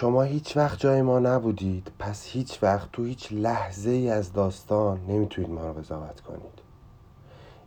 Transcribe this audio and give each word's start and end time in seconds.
شما 0.00 0.22
هیچ 0.22 0.56
وقت 0.56 0.78
جای 0.78 1.02
ما 1.02 1.18
نبودید. 1.18 1.92
پس 1.98 2.26
هیچ 2.26 2.62
وقت 2.62 2.92
تو 2.92 3.04
هیچ 3.04 3.28
لحظه 3.32 3.90
ای 3.90 4.10
از 4.10 4.32
داستان 4.32 5.00
نمی‌تونید 5.08 5.50
ما 5.50 5.66
رو 5.66 5.72
قضاوت 5.72 6.20
کنید. 6.20 6.62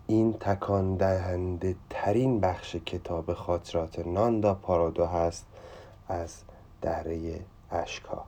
این 0.08 0.34
تکان 0.34 0.96
دهنده 0.96 1.76
ترین 1.90 2.40
بخش 2.40 2.76
کتاب 2.76 3.34
خاطرات 3.34 4.00
ناندا 4.00 4.54
پارادو 4.54 5.06
هست 5.06 5.46
از 6.08 6.44
دره 6.82 7.40
اشکا. 7.72 8.26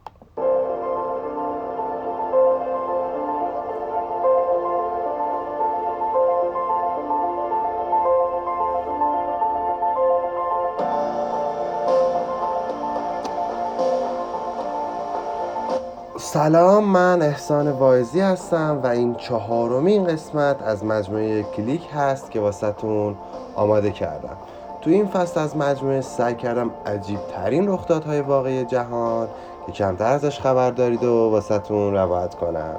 سلام 16.34 16.84
من 16.84 17.22
احسان 17.22 17.72
وایزی 17.72 18.20
هستم 18.20 18.80
و 18.84 18.88
این 18.88 19.16
چهارمین 19.16 20.08
قسمت 20.08 20.62
از 20.64 20.86
مجموعه 20.86 21.44
کلیک 21.44 21.82
هست 21.96 22.32
که 22.32 22.40
واسهتون 22.40 23.16
آماده 23.56 23.92
کردم. 23.92 24.38
تو 24.82 24.90
این 24.90 25.08
فصل 25.08 25.40
از 25.40 25.58
مجموعه 25.58 26.02
سعی 26.02 26.36
کردم 26.36 26.72
عجیب 26.86 27.20
ترین 27.36 27.68
رخدادهای 27.68 28.22
واقعی 28.22 28.66
جهان 28.66 29.28
که 29.66 29.72
کمتر 29.72 30.06
ازش 30.06 30.40
خبر 30.40 30.72
دارید 30.72 31.04
و 31.04 31.30
واسهتون 31.30 31.94
روایت 31.94 32.36
کنم. 32.36 32.76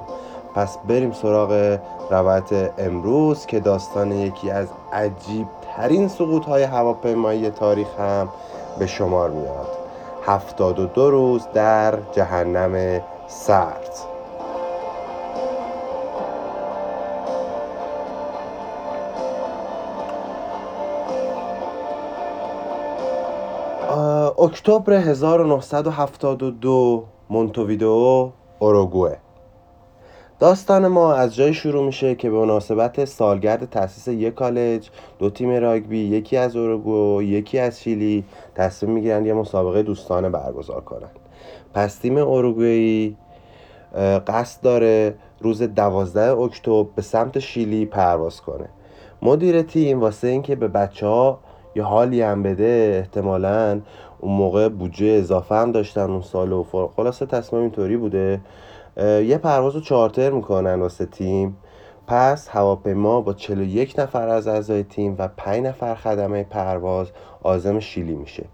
پس 0.54 0.78
بریم 0.88 1.12
سراغ 1.12 1.78
روایت 2.10 2.70
امروز 2.78 3.46
که 3.46 3.60
داستان 3.60 4.12
یکی 4.12 4.50
از 4.50 4.68
عجیب 4.92 5.46
ترین 5.76 6.09
سقوط 6.09 6.45
های 6.45 6.62
هواپیمایی 6.62 7.50
تاریخ 7.50 8.00
هم 8.00 8.28
به 8.78 8.86
شمار 8.86 9.30
میاد. 9.30 9.68
هفتاد 10.26 10.78
و 10.78 10.86
دو 10.86 11.10
روز 11.10 11.46
در 11.54 11.98
جهنم 12.12 13.00
سرد. 13.27 13.91
اکتبر 24.38 24.93
1972 24.93 27.04
مونتوویدئو 27.30 28.30
اوروگوئه. 28.59 29.18
داستان 30.41 30.88
ما 30.88 31.15
از 31.15 31.35
جایی 31.35 31.54
شروع 31.54 31.87
میشه 31.87 32.15
که 32.15 32.30
به 32.30 32.38
مناسبت 32.38 33.04
سالگرد 33.04 33.70
تاسیس 33.70 34.09
یک 34.09 34.35
کالج 34.35 34.91
دو 35.18 35.30
تیم 35.30 35.51
راگبی 35.51 35.98
یکی 35.98 36.37
از 36.37 36.57
اوروگوئه 36.57 37.24
یکی 37.24 37.59
از 37.59 37.80
شیلی 37.80 38.24
تصمیم 38.54 38.93
می‌گیرن 38.93 39.26
یه 39.26 39.35
مسابقه 39.35 39.82
دوستانه 39.82 40.29
برگزار 40.29 40.80
کنن. 40.80 41.10
پس 41.74 41.95
تیم 41.95 42.18
اوروگوئی 42.18 43.16
قصد 44.26 44.62
داره 44.62 45.14
روز 45.40 45.62
دوازده 45.62 46.38
اکتبر 46.38 46.87
به 46.96 47.02
سمت 47.02 47.38
شیلی 47.38 47.87
پرواز 47.87 48.40
کنه. 48.40 48.68
مدیر 49.23 49.62
تیم 49.62 50.01
واسه 50.01 50.28
اینکه 50.28 50.56
به 50.56 50.68
بچه 50.68 51.06
ها 51.06 51.38
یه 51.76 51.82
حالی 51.82 52.23
هم 52.23 52.42
بده 52.42 52.98
احتمالا 52.98 53.80
اون 54.18 54.32
موقع 54.32 54.68
بودجه 54.68 55.06
اضافه 55.06 55.54
هم 55.54 55.73
داشتن 55.73 56.10
اون 56.10 56.23
سال 56.23 56.52
و 56.52 56.64
خلاصه 56.96 57.26
تصمیم 57.26 57.62
اینطوری 57.62 57.96
بوده. 57.96 58.40
یه 58.96 59.38
پرواز 59.38 59.74
رو 59.74 59.80
چارتر 59.80 60.30
می‌کنن 60.30 60.80
واسه 60.80 61.06
تیم. 61.06 61.56
پس 62.06 62.48
هواپیما 62.48 63.20
با 63.20 63.32
41 63.32 63.98
نفر 63.98 64.28
از 64.28 64.48
اعضای 64.48 64.82
تیم 64.82 65.16
و 65.19 65.28
5 65.36 65.66
نفر 65.66 65.94
خدمه 65.94 66.42
پرواز 66.42 67.10
آزم 67.42 67.81
شیلی 67.81 68.14
میشه. 68.14 68.44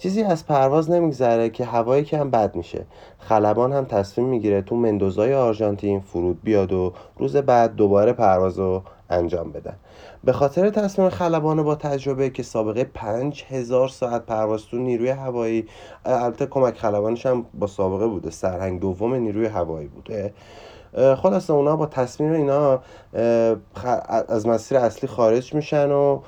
چیزی 0.00 0.22
از 0.22 0.46
پرواز 0.46 0.90
نمیگذره 0.90 1.50
که 1.50 1.64
هوای 1.64 2.04
کم 2.04 2.30
بد 2.30 2.56
میشه. 2.56 2.86
خلبان 3.18 3.72
هم 3.72 3.84
تصمیم 3.84 4.26
می‌گیره 4.26 4.62
تو 4.62 4.76
مندوزای 4.76 5.34
آرژانتین 5.34 6.00
فرود 6.00 6.42
بیاد 6.42 6.72
و 6.72 6.92
روز 7.16 7.36
بعد 7.36 7.74
دوباره 7.74 8.12
پرواز 8.12 8.58
رو 8.58 8.82
انجام 9.10 9.52
بدن. 9.52 9.76
به 10.24 10.32
خاطر 10.32 10.70
تصمیم 10.70 11.08
خلبان 11.08 11.62
با 11.62 11.74
تجربه 11.74 12.30
که 12.30 12.42
سابقه 12.42 12.84
پنج 12.84 13.44
هزار 13.48 13.88
ساعت 13.88 14.26
پرواز 14.26 14.66
تو 14.66 14.76
نیروی 14.76 15.08
هوایی 15.08 15.66
البته 16.04 16.46
کمک 16.46 16.78
خلبانش 16.78 17.26
هم 17.26 17.46
با 17.54 17.66
سابقه 17.66 18.06
بوده 18.06 18.30
سرهنگ 18.30 18.80
دوم 18.80 19.14
نیروی 19.14 19.46
هوایی 19.46 19.88
بوده. 19.88 20.34
خلاصه 21.16 21.52
اونا 21.52 21.76
با 21.76 21.86
تصمیم 21.86 22.32
اینا 22.32 22.80
از 24.28 24.46
مسیر 24.46 24.78
اصلی 24.78 25.08
خارج 25.08 25.54
میشن 25.54 25.90
و 25.90 26.20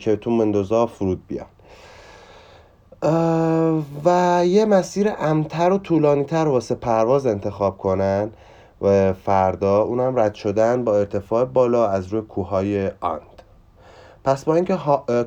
که 0.00 0.16
تو 0.16 0.30
مندوزا 0.30 0.86
فرود 0.86 1.26
بیان. 1.26 1.46
و 4.04 4.42
یه 4.46 4.64
مسیر 4.64 5.12
امتر 5.18 5.72
و 5.72 5.78
طولانیتر 5.78 6.48
واسه 6.48 6.74
پرواز 6.74 7.26
انتخاب 7.26 7.78
کنن 7.78 8.30
و 8.82 9.12
فردا 9.12 9.82
اونم 9.82 10.18
رد 10.18 10.34
شدن 10.34 10.84
با 10.84 10.98
ارتفاع 10.98 11.44
بالا 11.44 11.88
از 11.88 12.06
روی 12.06 12.22
کوههای 12.22 12.90
آند. 13.00 13.42
پس 14.24 14.44
با 14.44 14.54
اینکه 14.54 14.78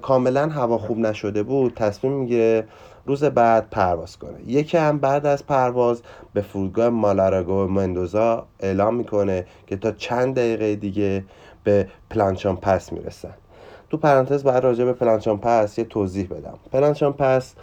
کاملا 0.02 0.47
هوا 0.47 0.78
خوب 0.78 0.97
نشده 0.97 1.44
بود 1.44 1.74
تصمیم 1.74 2.13
می‌گیره 2.13 2.68
روز 3.06 3.24
بعد 3.24 3.69
پرواز 3.69 4.18
کنه. 4.18 4.38
یکی 4.47 4.78
هم 4.78 4.97
بعد 4.97 5.25
از 5.25 5.46
پرواز 5.46 6.02
به 6.34 6.41
فرودگاه 6.41 6.90
مالاراگو 6.90 7.68
مندوزا 7.68 8.46
اعلام 8.59 8.96
می‌کنه 8.96 9.46
که 9.68 9.75
تا 9.75 9.91
چند 9.91 10.35
دقیقه 10.35 10.75
دیگه 10.75 11.25
به 11.63 11.88
پلانچان 12.09 12.56
پس 12.56 12.94
می‌رسن. 12.94 13.34
تو 13.89 13.97
پرانتز 13.97 14.44
باید 14.44 14.63
راجع 14.63 14.85
به 14.85 14.94
پلانچان 14.94 15.38
پس 15.38 15.77
یه 15.77 15.83
توضیح 15.83 16.27
بدم. 16.27 16.59
پلانچان 16.72 17.13
پس 17.13 17.55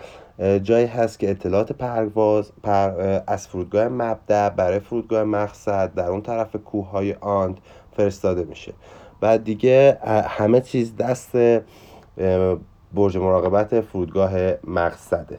جایی 0.63 0.87
هست 0.87 1.19
که 1.19 1.31
اطلاعات 1.31 1.73
پرواز 1.73 2.53
پر 2.63 3.21
از 3.27 3.49
فرودگاه 3.49 3.89
مبدع 3.89 4.49
برای 4.49 4.81
فرودگاه 4.81 5.25
مقصد 5.25 5.95
در 5.95 6.09
اون 6.09 6.23
طرف 6.23 6.57
کوههای 6.57 7.13
آند 7.21 7.61
فرستاده 7.97 8.45
میشه. 8.45 8.73
و 9.23 9.39
دیگه 9.39 9.99
همه 10.29 10.61
چیز 10.61 10.97
دست 10.97 11.37
برج 12.95 13.17
مراقبت 13.17 13.81
فرودگاه 13.81 14.33
مقصده. 14.65 15.39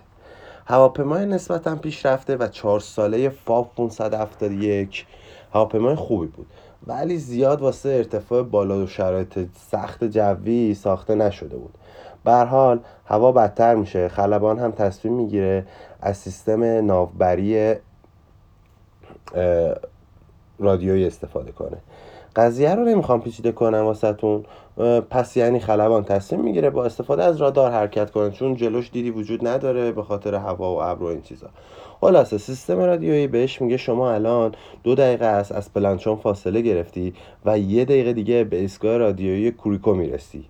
هواپیمای 0.65 1.25
نسبتا 1.25 1.75
پیشرفته 1.75 2.35
و 2.35 2.47
چهار 2.47 2.79
ساله 2.79 3.29
فاف 3.29 3.67
571 3.75 5.05
هواپیمای 5.53 5.95
خوبی 5.95 6.27
بود. 6.27 6.47
ولی 6.87 7.17
زیاد 7.17 7.61
واسه 7.61 7.89
ارتفاع 7.89 8.43
بالا 8.43 8.83
و 8.83 8.87
شرایط 8.87 9.39
سخت 9.71 10.03
جوی 10.03 10.73
ساخته 10.73 11.15
نشده 11.15 11.57
بود. 11.57 11.73
به 12.23 12.33
حال 12.33 12.79
هوا 13.05 13.31
بدتر 13.31 13.75
میشه. 13.75 14.07
خلبان 14.07 14.59
هم 14.59 14.71
تصمیم 14.71 15.13
می‌گیره 15.13 15.65
از 16.01 16.17
سیستم 16.17 16.63
ناوبری 16.63 17.75
رادیویی 20.59 21.07
استفاده 21.07 21.51
کنه. 21.51 21.77
قضیه 22.37 22.75
رو 22.75 22.85
نمی‌خوام 22.85 23.21
پیچیده 23.21 23.51
کنم 23.51 23.85
واسهتون. 23.85 24.43
پس 25.09 25.37
یعنی 25.37 25.59
خلبان 25.59 26.03
تصمیم 26.03 26.41
می‌گیره 26.41 26.69
با 26.69 26.85
استفاده 26.85 27.23
از 27.23 27.37
رادار 27.37 27.71
حرکت 27.71 28.11
کنه 28.11 28.31
چون 28.31 28.55
جلوش 28.55 28.91
دیدی 28.91 29.11
وجود 29.11 29.47
نداره 29.47 29.91
به 29.91 30.03
خاطر 30.03 30.35
هوا 30.35 30.75
و 30.75 30.81
ابر 30.81 31.03
و 31.03 31.05
این 31.05 31.21
چیزا. 31.21 31.47
خلاصه 32.01 32.37
سیستم 32.37 32.79
رادیویی 32.79 33.27
بهش 33.27 33.61
میگه 33.61 33.77
شما 33.77 34.11
الان 34.11 34.51
دو 34.83 34.95
دقیقه 34.95 35.25
است 35.25 35.51
از 35.51 35.73
پلانچون 35.73 36.15
فاصله 36.15 36.61
گرفتی 36.61 37.13
و 37.45 37.59
یه 37.59 37.85
دقیقه 37.85 38.13
دیگه 38.13 38.43
به 38.43 38.57
ایستگاه 38.57 38.97
رادیویی 38.97 39.51
کوریکو 39.51 39.93
می‌رسی. 39.93 40.45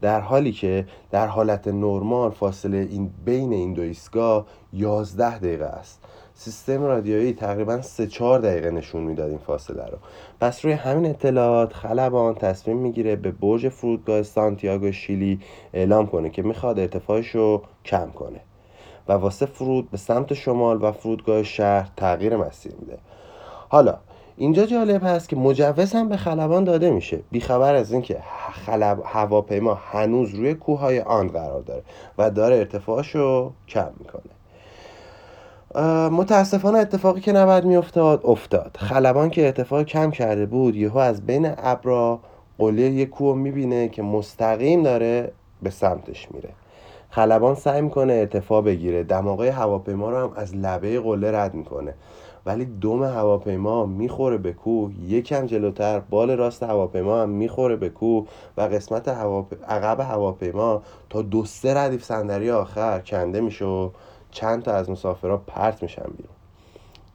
در 0.00 0.20
حالی 0.20 0.52
که 0.52 0.86
در 1.10 1.26
حالت 1.26 1.68
نرمال 1.68 2.30
فاصله 2.30 2.76
این 2.90 3.10
بین 3.24 3.52
این 3.52 3.72
دو 3.72 3.82
ایستگاه 3.82 4.46
11 4.72 5.38
دقیقه 5.38 5.64
است. 5.64 6.04
سیستم 6.44 6.82
رادیویی 6.82 7.32
تقریبا 7.32 7.82
3 7.82 8.06
4 8.06 8.38
دقیقه 8.38 8.70
نشون 8.70 9.02
می‌داد 9.02 9.28
این 9.28 9.38
فاصله 9.38 9.86
رو. 9.86 9.98
پس 10.40 10.64
روی 10.64 10.74
همین 10.74 11.10
اطلاعات 11.10 11.72
خلبان 11.72 12.34
تصمیم 12.34 12.76
می‌گیره 12.76 13.16
به 13.16 13.30
برج 13.30 13.68
فرودگاه 13.68 14.22
سانتیاگو 14.22 14.92
شیلی 14.92 15.40
اعلام 15.74 16.06
کنه 16.06 16.30
که 16.30 16.42
می‌خواد 16.42 16.78
ارتفاعش 16.78 17.28
رو 17.28 17.62
کم 17.84 18.10
کنه 18.10 18.40
و 19.08 19.12
واسه 19.12 19.46
فرود 19.46 19.90
به 19.90 19.96
سمت 19.96 20.34
شمال 20.34 20.84
و 20.84 20.92
فرودگاه 20.92 21.42
شهر 21.42 21.90
تغییر 21.96 22.36
مسیر 22.36 22.72
میده. 22.80 22.98
حالا 23.68 23.98
اینجا 24.36 24.66
جالب 24.66 25.04
هست 25.04 25.28
که 25.28 25.36
مجوز 25.36 25.92
هم 25.92 26.08
به 26.08 26.16
خلبان 26.16 26.64
داده 26.64 26.90
میشه. 26.90 27.20
بیخبر 27.30 27.74
از 27.74 27.92
اینکه 27.92 28.18
خلب 28.66 29.02
هواپیما 29.04 29.74
هنوز 29.74 30.34
روی 30.34 30.54
کوههای 30.54 31.00
آن 31.00 31.28
قرار 31.28 31.62
داره 31.62 31.82
و 32.18 32.30
داره 32.30 32.56
ارتفاعش 32.56 33.14
رو 33.14 33.52
کم 33.68 33.90
می‌کنه. 33.98 34.41
متاسفانه 36.10 36.78
اتفاقی 36.78 37.20
که 37.20 37.32
نباید 37.32 37.64
میافتاد 37.64 38.20
افتاد. 38.24 38.76
خلبان 38.78 39.30
که 39.30 39.44
ارتفاع 39.46 39.82
کم 39.82 40.10
کرده 40.10 40.46
بود 40.46 40.76
یهو 40.76 40.98
از 40.98 41.26
بین 41.26 41.52
ابرا 41.58 42.20
قله 42.58 42.82
یک 42.82 43.10
کوه 43.10 43.36
می‌بینه 43.36 43.88
که 43.88 44.02
مستقیم 44.02 44.82
داره 44.82 45.32
به 45.62 45.70
سمتش 45.70 46.28
میره. 46.32 46.48
خلبان 47.10 47.54
سعی 47.54 47.80
می‌کنه 47.80 48.12
ارتفاع 48.12 48.62
بگیره. 48.62 49.02
دماغه 49.02 49.50
هواپیما 49.52 50.10
رو 50.10 50.16
هم 50.16 50.32
از 50.36 50.56
لبه 50.56 51.00
قله 51.00 51.32
رد 51.32 51.54
می‌کنه. 51.54 51.94
ولی 52.46 52.64
دم 52.64 53.02
هواپیما 53.02 53.86
می‌خوره 53.86 54.36
به 54.36 54.52
کوه. 54.52 54.90
یکم 55.08 55.46
جلوتر 55.46 56.00
بال 56.00 56.30
راست 56.30 56.62
هواپیما 56.62 57.22
هم 57.22 57.28
می‌خوره 57.28 57.76
به 57.76 57.88
کوه 57.88 58.26
و 58.56 58.60
قسمت 58.60 59.08
عقب 59.68 60.00
هواپیما 60.00 60.82
تا 61.10 61.22
دو 61.22 61.44
سه 61.44 61.74
ردیف 61.74 62.04
صندلی 62.04 62.50
آخر 62.50 63.00
کنده 63.00 63.40
میشه 63.40 63.90
چند 64.32 64.62
تا 64.62 64.72
از 64.72 64.90
مسافرها 64.90 65.36
پرت 65.36 65.82
میشن 65.82 66.10
بیرون. 66.16 66.34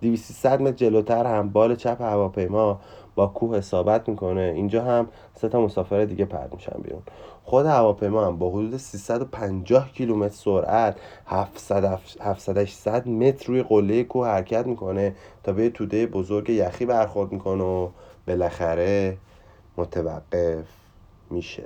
200 0.01 0.45
متر 0.45 0.71
جلوتر 0.71 1.25
هم 1.25 1.49
بال 1.49 1.75
چپ 1.75 2.01
هواپیما 2.01 2.79
با 3.15 3.27
کوه 3.27 3.57
حسابت 3.57 4.09
می‌کنه. 4.09 4.53
اینجا 4.55 4.83
هم 4.83 5.07
سه 5.35 5.49
تا 5.49 5.61
مسافر 5.61 6.05
دیگه 6.05 6.25
پرت 6.25 6.53
میشن 6.53 6.81
بیرون. 6.83 7.01
خود 7.43 7.65
هواپیما 7.65 8.25
هم 8.25 8.37
با 8.37 8.49
حدود 8.49 8.77
350 8.77 9.91
کیلومتر 9.91 10.35
سرعت 10.35 10.97
700 11.25 11.99
700 12.21 13.07
متر 13.07 13.47
روی 13.47 13.63
قله 13.63 14.03
کوه 14.03 14.27
حرکت 14.27 14.67
می‌کنه 14.67 15.15
تا 15.43 15.53
به 15.53 15.69
توده 15.69 16.07
بزرگ 16.07 16.49
یخی 16.49 16.85
برخورد 16.85 17.31
می‌کنه 17.31 17.63
و 17.63 17.89
بالاخره 18.27 19.17
متوقف 19.77 20.65
میشه. 21.29 21.63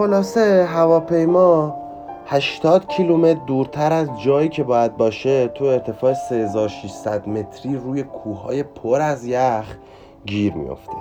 خلاصه 0.00 0.64
هواپیما 0.64 1.76
80 2.26 2.88
کیلومتر 2.88 3.40
دورتر 3.46 3.92
از 3.92 4.08
جایی 4.22 4.48
که 4.48 4.62
باید 4.62 4.96
باشه 4.96 5.48
تو 5.48 5.64
ارتفاع 5.64 6.14
3600 6.14 7.28
متری 7.28 7.76
روی 7.76 8.02
کوههای 8.02 8.62
پر 8.62 9.00
از 9.00 9.26
یخ 9.26 9.76
گیر 10.26 10.54
میفته 10.54 10.96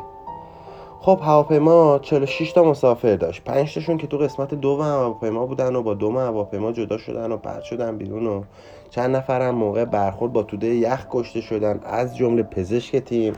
خب 1.02 1.20
هواپیما 1.24 2.00
46 2.00 2.52
تا 2.52 2.64
مسافر 2.64 3.16
داشت. 3.16 3.44
5 3.44 3.74
تاشون 3.74 3.98
که 3.98 4.08
تو 4.08 4.18
قسمت 4.18 4.54
دو 4.54 4.82
هواپیما 4.82 5.46
بودن 5.46 5.76
و 5.76 5.84
با 5.84 5.94
دوم 5.94 6.18
هواپیما 6.18 6.72
جدا 6.72 6.98
شدن 6.98 7.32
و 7.32 7.38
پرت 7.38 7.64
شدن 7.64 7.98
بیرون 7.98 8.28
و 8.28 8.44
چند 8.90 9.16
نفرم 9.16 9.56
موقع 9.56 9.86
برخورد 9.86 10.34
با 10.34 10.44
توده 10.44 10.68
یخ 10.68 11.06
کشته 11.12 11.42
شدن 11.42 11.80
از 11.84 12.18
جمله 12.18 12.44
پزشک 12.44 12.96
تیم 12.96 13.34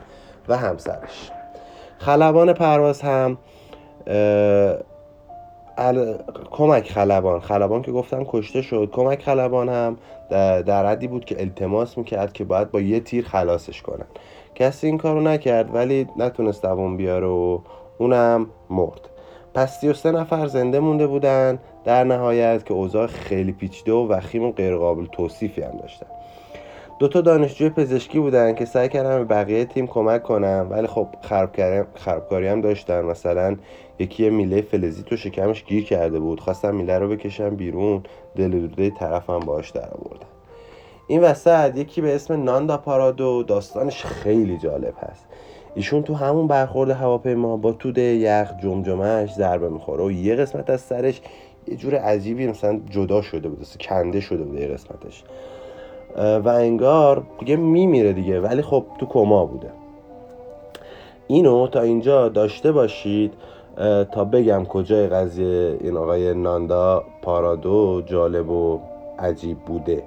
و 0.48 0.58
همسرش. 0.58 1.32
خلبان 1.98 2.54
پرواز 2.54 3.02
هم 3.02 3.38
کمک 6.52 6.92
خلبان. 6.92 7.40
خلبان 7.40 7.82
که 7.82 7.92
گفتم 7.92 8.24
کشته 8.24 8.62
شد. 8.62 8.90
کمک 8.92 9.22
خلبان 9.22 9.70
هم 9.70 9.98
در 10.64 10.86
حدی 10.86 11.08
بود 11.08 11.26
که 11.26 11.42
التماس 11.42 11.98
می‌کرد 11.98 12.34
که 12.34 12.44
باید 12.44 12.72
با 12.72 12.82
یه 12.82 13.00
تیر 13.00 13.26
خلاصش 13.26 13.82
کنن. 13.82 14.06
کسی 14.56 14.88
این 14.88 14.98
کارو 14.98 15.22
نکرد 15.22 15.76
ولی 15.76 16.08
نتونست 16.18 16.64
دوام 16.64 16.98
بیاره 16.98 17.28
و 17.28 17.60
اونم 17.98 18.48
مرد. 18.70 19.02
پس 19.54 19.80
33 19.80 20.12
نفر 20.12 20.48
زنده 20.48 20.80
مونده 20.80 21.08
بودن. 21.08 21.60
در 21.86 22.04
نهایت 22.04 22.66
که 22.66 22.74
اوضاع 22.74 23.08
خیلی 23.08 23.52
پیچیده 23.52 23.92
و 23.92 24.08
وخیم 24.08 24.44
و 24.44 24.52
غیرقابل 24.52 25.06
توصیفی 25.06 25.62
هم 25.62 25.78
داشتن. 25.82 26.06
دو 27.00 27.08
تا 27.08 27.22
دانشجوی 27.22 27.70
پزشکی 27.70 28.20
بودن 28.20 28.56
که 28.56 28.66
سعی 28.66 28.90
کردن 28.90 29.18
به 29.18 29.24
بقیه 29.24 29.66
تیم 29.66 29.88
کمک 29.88 30.24
کنن 30.24 30.62
ولی 30.70 30.88
خب 30.88 31.08
خرابکاری 31.96 32.48
هم 32.48 32.62
داشتن. 32.62 33.02
مثلا 33.02 33.58
یکی 34.02 34.30
میله 34.30 34.62
فلزی 34.62 35.04
تو 35.04 35.18
شکمش 35.18 35.64
گیر 35.64 35.84
کرده 35.84 36.20
بود. 36.20 36.40
خواستن 36.40 36.76
میله 36.76 37.00
رو 37.00 37.10
بکشن 37.10 37.50
بیرون. 37.50 38.04
دل 38.36 38.52
دوده 38.52 38.90
طرف 38.90 39.30
هم 39.30 39.40
باش 39.40 39.70
در 39.70 39.90
آوردن 39.92 40.28
این 41.08 41.22
وسط 41.22 41.78
یکی 41.78 42.02
به 42.02 42.16
اسم 42.16 42.44
ناندا 42.44 42.78
پارادو. 42.78 43.44
داستانش 43.44 44.06
خیلی 44.06 44.58
جالب 44.58 44.94
هست. 45.00 45.26
ایشون 45.76 46.04
تو 46.04 46.14
همون 46.14 46.48
برخورد 46.48 46.90
هواپیما 46.90 47.58
با 47.58 47.72
توده 47.72 48.02
یخ 48.02 48.52
جمجمهش 48.64 49.34
ضربه 49.34 49.70
می‌خوره 49.70 50.04
و 50.04 50.12
یه 50.12 50.36
قسمت 50.36 50.70
از 50.70 50.82
سرش 50.82 51.22
یه 51.68 51.76
جور 51.76 51.96
عجیبی 51.96 52.48
مثلا 52.48 52.82
جدا 52.90 53.22
شده 53.22 53.50
بود. 53.50 53.68
کنده 53.90 54.20
شده 54.20 54.44
بود 54.44 54.60
یه 54.60 54.68
قسمتش. 54.68 55.24
و 56.18 56.50
انگار 56.50 57.24
دیگه 57.40 57.56
میمیره 57.56 58.14
دیگه. 58.14 58.40
ولی 58.40 58.62
خب 58.62 58.86
تو 59.00 59.06
کما 59.06 59.46
بوده. 59.46 59.72
اینو 61.28 61.68
تا 61.68 61.82
اینجا 61.82 62.30
داشته 62.30 62.72
باشید. 62.72 63.34
تا 64.12 64.26
بگم 64.26 64.66
کجای 64.66 65.08
قضیه 65.08 65.78
این 65.82 65.98
آقای 65.98 66.34
ناندا 66.34 67.04
پارادو 67.22 68.02
جالب 68.06 68.50
و 68.50 68.80
عجیب 69.20 69.58
بوده. 69.58 70.04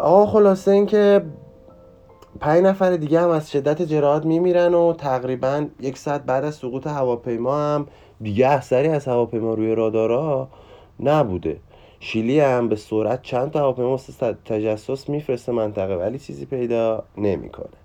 آقا 0.00 0.26
خلاصه 0.26 0.70
این 0.70 0.86
که 0.86 1.22
پنج 2.40 2.64
نفر 2.64 2.96
دیگه 2.96 3.20
هم 3.20 3.30
از 3.30 3.50
شدت 3.50 3.82
جراحت 3.82 4.24
میمیرن 4.24 4.74
و 4.74 4.92
تقریبا 4.92 5.66
یک 5.80 5.98
ساعت 5.98 6.22
بعد 6.22 6.44
از 6.44 6.54
سقوط 6.54 6.86
هواپیما 6.86 7.58
هم 7.58 7.86
دیگه 8.20 8.48
اثری 8.48 8.88
از 8.88 9.08
هواپیما 9.08 9.54
روی 9.54 9.74
رادارا 9.74 10.48
نبوده. 11.00 11.56
شیلی 12.00 12.40
هم 12.40 12.68
به 12.68 12.76
سرعت 12.76 13.22
چند 13.22 13.50
تا 13.50 13.58
هواپیما 13.58 13.96
تجسس 14.44 15.08
میفرسته 15.08 15.52
منطقه 15.52 15.94
ولی 15.94 16.18
چیزی 16.18 16.46
پیدا 16.46 17.02
نمی‌کنه. 17.18 17.83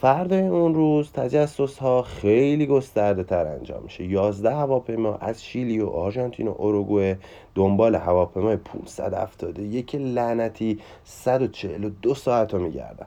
فرد 0.00 0.32
اون 0.32 0.74
روز 0.74 1.12
تجسس 1.12 1.78
ها 1.78 2.02
خیلی 2.02 2.66
گسترده 2.66 3.24
تر 3.24 3.46
انجام 3.46 3.82
میشه. 3.82 4.04
11 4.04 4.50
هواپیما 4.50 5.14
از 5.14 5.44
شیلی 5.44 5.80
و 5.80 5.88
آرژانتین 5.88 6.48
و 6.48 6.54
اوروگوئه 6.58 7.18
دنبال 7.54 7.94
هواپیمای 7.94 8.56
570 8.56 9.58
یکی 9.58 9.98
لعنتی 9.98 10.78
142 11.04 12.14
ساعت 12.14 12.54
رو 12.54 12.60
میگردن 12.60 13.06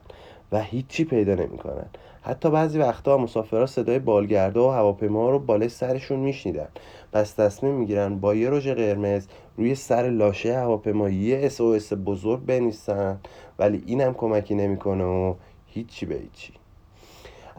و 0.52 0.62
هیچی 0.62 1.06
پیدا 1.06 1.36
نمی‌کنن. 1.36 1.86
حتی 2.22 2.50
بعضی 2.50 2.80
وقتا 2.80 3.18
مسافرها 3.18 3.66
صدای 3.66 4.00
بالگرده 4.00 4.60
و 4.60 4.70
هواپیما 4.70 5.30
رو 5.30 5.40
بالای 5.40 5.70
سرشون 5.70 6.20
میشنیدن. 6.20 6.68
پس 7.14 7.32
تصمیم 7.32 7.74
می‌گیرن 7.74 8.20
با 8.20 8.36
یه 8.36 8.50
رژ 8.50 8.68
قرمز 8.68 9.28
روی 9.58 9.76
سر 9.76 10.10
لاشه 10.10 10.58
هواپیما 10.58 11.10
یه 11.10 11.50
SOS 11.50 11.94
بزرگ 11.94 12.46
بنویسن 12.46 13.20
ولی 13.60 13.84
اینم 13.86 14.14
کمکی 14.14 14.56
نمی‌کنه 14.56 15.04
و 15.04 15.34
هیچی 15.68 16.06
به 16.06 16.16
هیچی. 16.16 16.59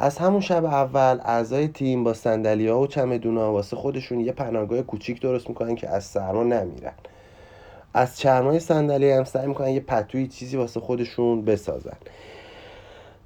از 0.02 0.18
همون 0.18 0.40
شب 0.40 0.64
اول 0.64 1.18
اعضای 1.24 1.68
تیم 1.68 2.04
با 2.04 2.14
سندلی 2.14 2.68
ها 2.68 2.80
و 2.80 2.86
چمدونا 2.86 3.52
واسه 3.52 3.76
خودشون 3.76 4.20
یه 4.20 4.32
پناهگاه 4.32 4.82
کوچیک 4.82 5.20
درست 5.20 5.48
می‌کنن 5.48 5.74
که 5.74 5.88
از 5.88 6.04
سرما 6.04 6.42
نمیرن. 6.42 6.92
از 7.94 8.18
چرمای 8.18 8.60
صندلی 8.60 9.10
هم 9.10 9.24
سعی 9.24 9.46
می‌کنن 9.46 9.68
یه 9.68 9.80
پتوی 9.80 10.26
چیزی 10.26 10.56
واسه 10.56 10.80
خودشون 10.80 11.44
بسازن. 11.44 11.96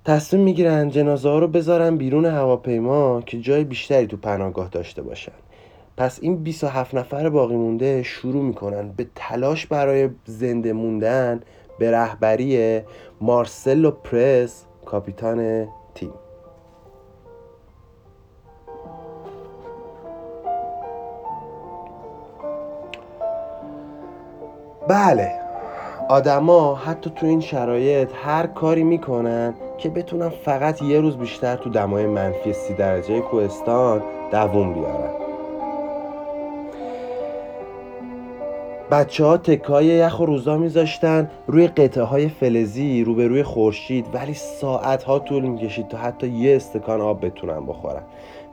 تصمیم 0.04 0.42
می‌گیرن 0.42 0.88
جنازه 0.88 1.28
ها 1.28 1.38
رو 1.38 1.48
بذارن 1.48 1.96
بیرون 1.96 2.24
هواپیما 2.24 3.22
که 3.22 3.40
جای 3.40 3.64
بیشتری 3.64 4.06
تو 4.06 4.16
پناهگاه 4.16 4.68
داشته 4.68 5.02
باشن. 5.02 5.32
پس 5.96 6.18
این 6.22 6.36
27 6.36 6.94
نفر 6.94 7.28
باقی 7.28 7.56
مونده 7.56 8.02
شروع 8.02 8.42
می‌کنن 8.44 8.88
به 8.88 9.06
تلاش 9.14 9.66
برای 9.66 10.08
زنده 10.24 10.72
موندن 10.72 11.40
به 11.78 11.90
رهبری 11.90 12.80
مارسلو 13.20 13.90
پرس 13.90 14.64
کاپیتان 14.84 15.68
بله. 24.88 25.32
آدما 26.08 26.74
حتی 26.74 27.10
تو 27.10 27.26
این 27.26 27.40
شرایط 27.40 28.08
هر 28.24 28.46
کاری 28.46 28.84
می‌کنن 28.84 29.54
که 29.78 29.90
بتونن 29.90 30.28
فقط 30.28 30.82
یه 30.82 31.00
روز 31.00 31.16
بیشتر 31.16 31.56
تو 31.56 31.70
دمای 31.70 32.06
منفی 32.06 32.52
سی 32.52 32.74
درجه 32.74 33.20
کوهستان 33.20 34.02
دووم 34.32 34.74
بیارن. 34.74 35.23
بچه 38.94 39.24
ها 39.24 39.36
تکای 39.36 39.86
یخ 39.86 40.20
و 40.20 40.26
روزا 40.26 40.56
میذاشتن 40.56 41.30
روی 41.46 41.66
قطعه 41.66 42.04
های 42.04 42.28
فلزی 42.28 43.04
روبروی 43.04 43.42
خورشید 43.42 44.06
ولی 44.12 44.34
ساعت 44.34 45.02
ها 45.02 45.18
طول 45.18 45.42
می‌کشید 45.42 45.88
تا 45.88 45.98
حتی 45.98 46.28
یه 46.28 46.56
استکان 46.56 47.00
آب 47.00 47.26
بتونن 47.26 47.66
بخورن. 47.66 48.02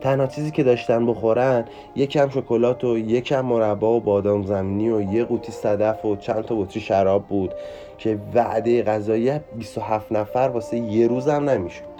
تنها 0.02 0.28
چیزی 0.28 0.52
که 0.52 0.64
داشتن 0.64 1.06
بخورن 1.06 1.66
یکم 1.96 2.30
شکلات 2.30 2.84
و 2.84 2.98
یکم 2.98 3.42
مربا 3.42 3.94
و 3.94 4.00
بادام 4.00 4.44
زمینی 4.44 4.90
و 4.90 5.02
یه 5.02 5.24
قوطی 5.24 5.52
صدف 5.52 6.06
و 6.06 6.16
چند 6.16 6.42
تا 6.46 6.56
بطری 6.56 6.82
شراب 6.82 7.24
بود 7.28 7.54
که 7.98 8.20
وعده 8.34 8.84
غذایی 8.84 9.32
27 9.58 10.12
نفر 10.12 10.50
واسه 10.54 10.78
یه 10.78 11.08
روزم 11.08 11.50
نمی‌شد. 11.50 11.92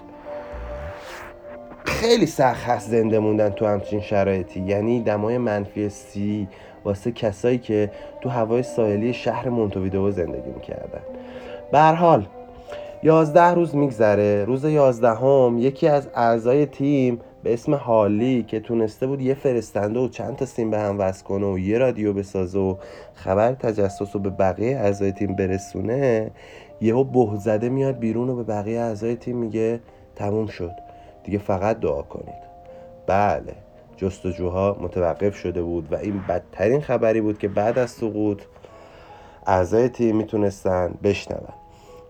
خیلی 1.84 2.26
سخت 2.26 2.64
هست 2.64 2.90
زنده 2.90 3.18
موندن 3.18 3.50
تو 3.50 3.66
همچین 3.66 4.00
شرایطی. 4.00 4.60
یعنی 4.60 5.00
دمای 5.00 5.38
منفی 5.38 5.88
سی 5.88 6.48
واسه 6.84 7.12
کسایی 7.12 7.58
که 7.58 7.90
تو 8.20 8.28
هوای 8.28 8.62
ساحلی 8.62 9.12
شهر 9.12 9.48
مونتویدو 9.48 10.10
زندگی 10.10 10.50
می‌کردن. 10.50 11.00
به 11.72 11.80
حال 11.80 12.26
یازده 13.02 13.54
روز 13.54 13.76
میگذره. 13.76 14.44
روز 14.44 14.64
یازدهم 14.64 15.58
یکی 15.58 15.88
از 15.88 16.08
اعضای 16.14 16.66
تیم 16.66 17.20
به 17.42 17.52
اسم 17.52 17.74
حالی 17.74 18.42
که 18.42 18.60
تونسته 18.60 19.06
بود 19.06 19.20
یه 19.20 19.34
فرستنده 19.34 20.00
و 20.00 20.08
چند 20.08 20.36
تا 20.36 20.46
سیم 20.46 20.70
به 20.70 20.78
هم 20.78 20.98
وصل 20.98 21.24
کنه 21.24 21.46
و 21.46 21.58
یه 21.58 21.78
رادیو 21.78 22.12
بسازه 22.12 22.58
و 22.58 22.76
خبر 23.14 23.52
تجسس 23.52 24.14
رو 24.16 24.20
به 24.20 24.30
بقیه 24.30 24.76
اعضای 24.76 25.12
تیم 25.12 25.36
برسونه 25.36 26.30
یهو 26.80 27.04
به 27.04 27.36
زده 27.36 27.68
میاد 27.68 27.98
بیرون 27.98 28.28
و 28.28 28.36
به 28.36 28.42
بقیه 28.42 28.80
اعضای 28.80 29.16
تیم 29.16 29.36
میگه 29.36 29.80
تموم 30.16 30.46
شد. 30.46 30.72
دیگه 31.24 31.38
فقط 31.38 31.80
دعا 31.80 32.02
کنید. 32.02 32.42
بله. 33.06 33.54
جستجوها 33.96 34.76
متوقف 34.80 35.36
شده 35.36 35.62
بود 35.62 35.92
و 35.92 35.96
این 35.96 36.22
بدترین 36.28 36.80
خبری 36.80 37.20
بود 37.20 37.38
که 37.38 37.48
بعد 37.48 37.78
از 37.78 37.90
سقوط 37.90 38.42
اعضای 39.46 39.88
تیم 39.88 40.16
می‌تونستن 40.16 40.94
بشنون. 41.02 41.48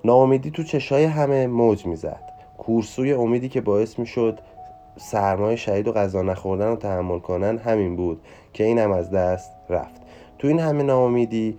ناامیدی 0.05 0.51
تو 0.51 0.63
چشای 0.63 1.05
همه 1.05 1.47
موج 1.47 1.87
می‌زد. 1.87 2.23
کورسوی 2.59 3.13
امیدی 3.13 3.49
که 3.49 3.61
باعث 3.61 3.99
می‌شد 3.99 4.39
سرمایه 4.97 5.57
شهید 5.57 5.89
و 5.89 5.93
غذا 5.93 6.23
نخوردن 6.23 6.67
رو 6.67 6.77
تحمل 6.77 7.19
کنن 7.19 7.59
همین 7.59 7.97
بود 7.97 8.21
که 8.53 8.65
این 8.65 8.79
هم 8.79 8.93
از 8.93 9.11
دست 9.11 9.51
رفت. 9.69 10.01
تو 10.39 10.49
این 10.49 10.61
همه 10.61 10.83
ناامیدی 10.83 11.59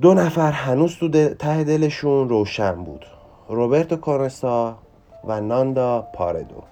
دو 0.00 0.14
نفر 0.14 0.52
هنوز 0.52 0.96
تو 0.96 1.08
ته 1.34 1.64
دلشون 1.64 2.28
روشن 2.28 2.84
بود. 2.84 3.06
روبرتو 3.48 3.96
کارنسا 3.96 4.78
و 5.24 5.40
ناندا 5.40 6.08
پاردو 6.14 6.62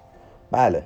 بله 0.51 0.83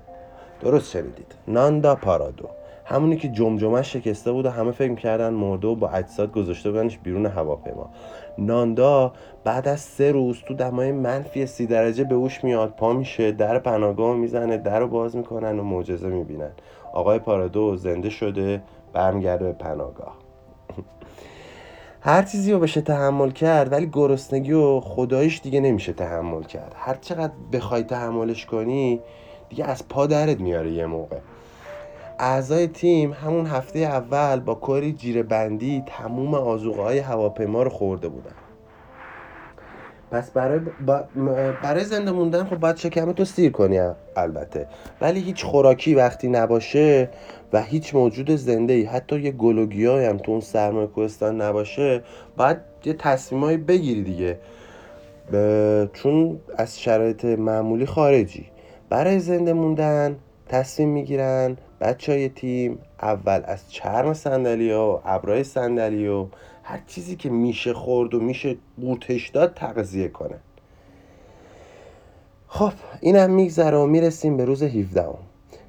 درست 0.62 0.92
شنیدید. 0.92 1.36
ناندا 1.48 1.96
پارادو. 1.96 2.48
همونی 2.86 3.18
که 3.18 3.28
جمجمه 3.28 3.82
شکسته 3.82 4.32
بود 4.32 4.46
و 4.46 4.50
همه 4.50 4.72
فکر 4.72 4.90
می‌کردن 4.90 5.34
مرده 5.34 5.68
و 5.68 5.76
با 5.76 5.90
اجساد 5.90 6.32
گذاشته 6.32 6.72
بودنش 6.72 6.98
بیرون 6.98 7.26
هواپیما. 7.26 7.90
ناندا 8.38 9.14
بعد 9.44 9.68
از 9.68 9.80
سه 9.80 10.12
روز 10.12 10.40
تو 10.48 10.54
دمای 10.54 10.92
منفی 10.92 11.46
سی 11.46 11.68
درجه 11.68 12.04
به 12.04 12.16
اوش 12.16 12.44
میاد 12.44 12.70
پا 12.70 12.94
میشه 12.94 13.32
در 13.32 13.60
پناهگاه 13.60 14.16
می‌زنه 14.16 14.58
در 14.58 14.80
رو 14.80 14.88
باز 14.88 15.16
می‌کنن 15.16 15.60
و 15.60 15.64
معجزه 15.64 16.08
می‌بینن. 16.08 16.52
آقای 16.94 17.20
پارادو 17.20 17.78
زنده 17.78 18.10
شده 18.10 18.62
برمیگرده 18.94 19.46
به 19.46 19.54
پناهگاه. 19.54 20.18
هر 22.02 22.24
چیزی 22.24 22.52
رو 22.52 22.60
بشه 22.60 22.82
تحمل 22.82 23.30
کرد 23.32 23.72
ولی 23.72 23.90
گرسنگی 23.94 24.54
و 24.54 24.80
خدایش 24.80 25.42
دیگه 25.42 25.60
نمیشه 25.60 25.94
تحمل 25.94 26.44
کرد. 26.44 26.76
هر 26.78 26.98
چقدر 27.02 27.34
بخوای 27.52 27.84
تحملش 27.84 28.46
کنی 28.46 29.00
دیگه 29.52 29.66
از 29.66 29.88
پا 29.88 30.08
درت 30.08 30.40
میاره 30.40 30.72
یه 30.72 30.86
موقع. 30.86 31.18
اعضای 32.20 32.68
تیم 32.68 33.14
همون 33.14 33.46
هفته 33.46 33.80
اول 33.80 34.40
با 34.40 34.56
کاری 34.56 34.94
جیره 34.94 35.24
بندی 35.24 35.84
تموم 35.88 36.34
آزوقه 36.34 36.82
های 36.82 37.00
هواپیما 37.00 37.64
رو 37.64 37.70
خورده 37.70 38.08
بودن. 38.08 38.32
پس 40.12 40.32
برای, 40.32 40.60
برای 41.64 41.84
زنده 41.84 42.12
موندن 42.12 42.44
خب 42.44 42.56
باید 42.56 42.76
شکم 42.78 43.12
تو 43.12 43.26
سیر 43.26 43.52
کنی 43.52 43.80
البته. 44.16 44.68
ولی 45.02 45.20
هیچ 45.20 45.46
خوراکی 45.46 45.96
وقتی 45.96 46.28
نباشه 46.28 47.10
و 47.54 47.62
هیچ 47.62 47.96
موجود 47.96 48.36
زنده 48.36 48.74
ای 48.74 48.84
حتی 48.84 49.20
یه 49.20 49.32
گلوگیای 49.32 50.06
هم 50.06 50.18
تو 50.18 50.32
اون 50.32 50.42
سرمایه 50.42 50.88
کوهستان 50.88 51.42
نباشه 51.42 52.04
باید 52.38 52.58
یه 52.86 52.94
تصمیمایی 52.94 53.58
بگیری 53.58 54.04
دیگه. 54.04 54.40
چون 55.94 56.40
از 56.58 56.80
شرایط 56.80 57.26
معمولی 57.26 57.86
خارجی. 57.86 58.51
برای 58.92 59.20
زنده 59.20 59.54
موندن 59.54 60.18
تصمیم 60.50 60.90
می‌گیرن 60.90 61.58
بچه 61.82 62.12
های 62.12 62.30
تیم 62.30 62.80
اول 63.02 63.42
از 63.46 63.72
چرم 63.72 64.14
سندلی 64.14 64.72
و 64.72 65.00
ابرای 65.06 65.44
سندلی 65.44 66.08
و 66.08 66.28
هر 66.64 66.82
چیزی 66.88 67.16
که 67.16 67.30
میشه 67.30 67.74
خورد 67.74 68.14
و 68.14 68.20
میشه 68.20 68.58
قورتش 68.82 69.30
داد 69.30 69.54
تغذیه 69.54 70.08
کنن 70.08 70.40
خب 72.48 72.72
اینم 73.02 73.30
میگذره 73.30 73.78
و 73.78 73.86
می‌رسیم 73.86 74.38
به 74.38 74.46
روز 74.46 74.64
17 74.64 75.02
هم. 75.02 75.14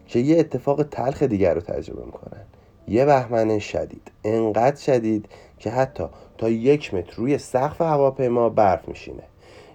که 0.07 0.19
یه 0.19 0.39
اتفاق 0.39 0.83
تلخ 0.83 1.23
دیگر 1.23 1.55
رو 1.55 1.61
تجربه 1.61 2.05
می‌کنن 2.05 2.43
یه 2.89 3.05
بهمن 3.05 3.59
شدید 3.59 4.11
انقدر 4.25 4.77
شدید 4.81 5.29
که 5.59 5.71
حتی 5.71 6.05
تا 6.39 6.49
یک 6.49 6.95
متر 6.95 7.13
روی 7.17 7.39
سقف 7.39 7.81
هواپیما 7.81 8.49
برف 8.49 8.89
میشینه 8.89 9.23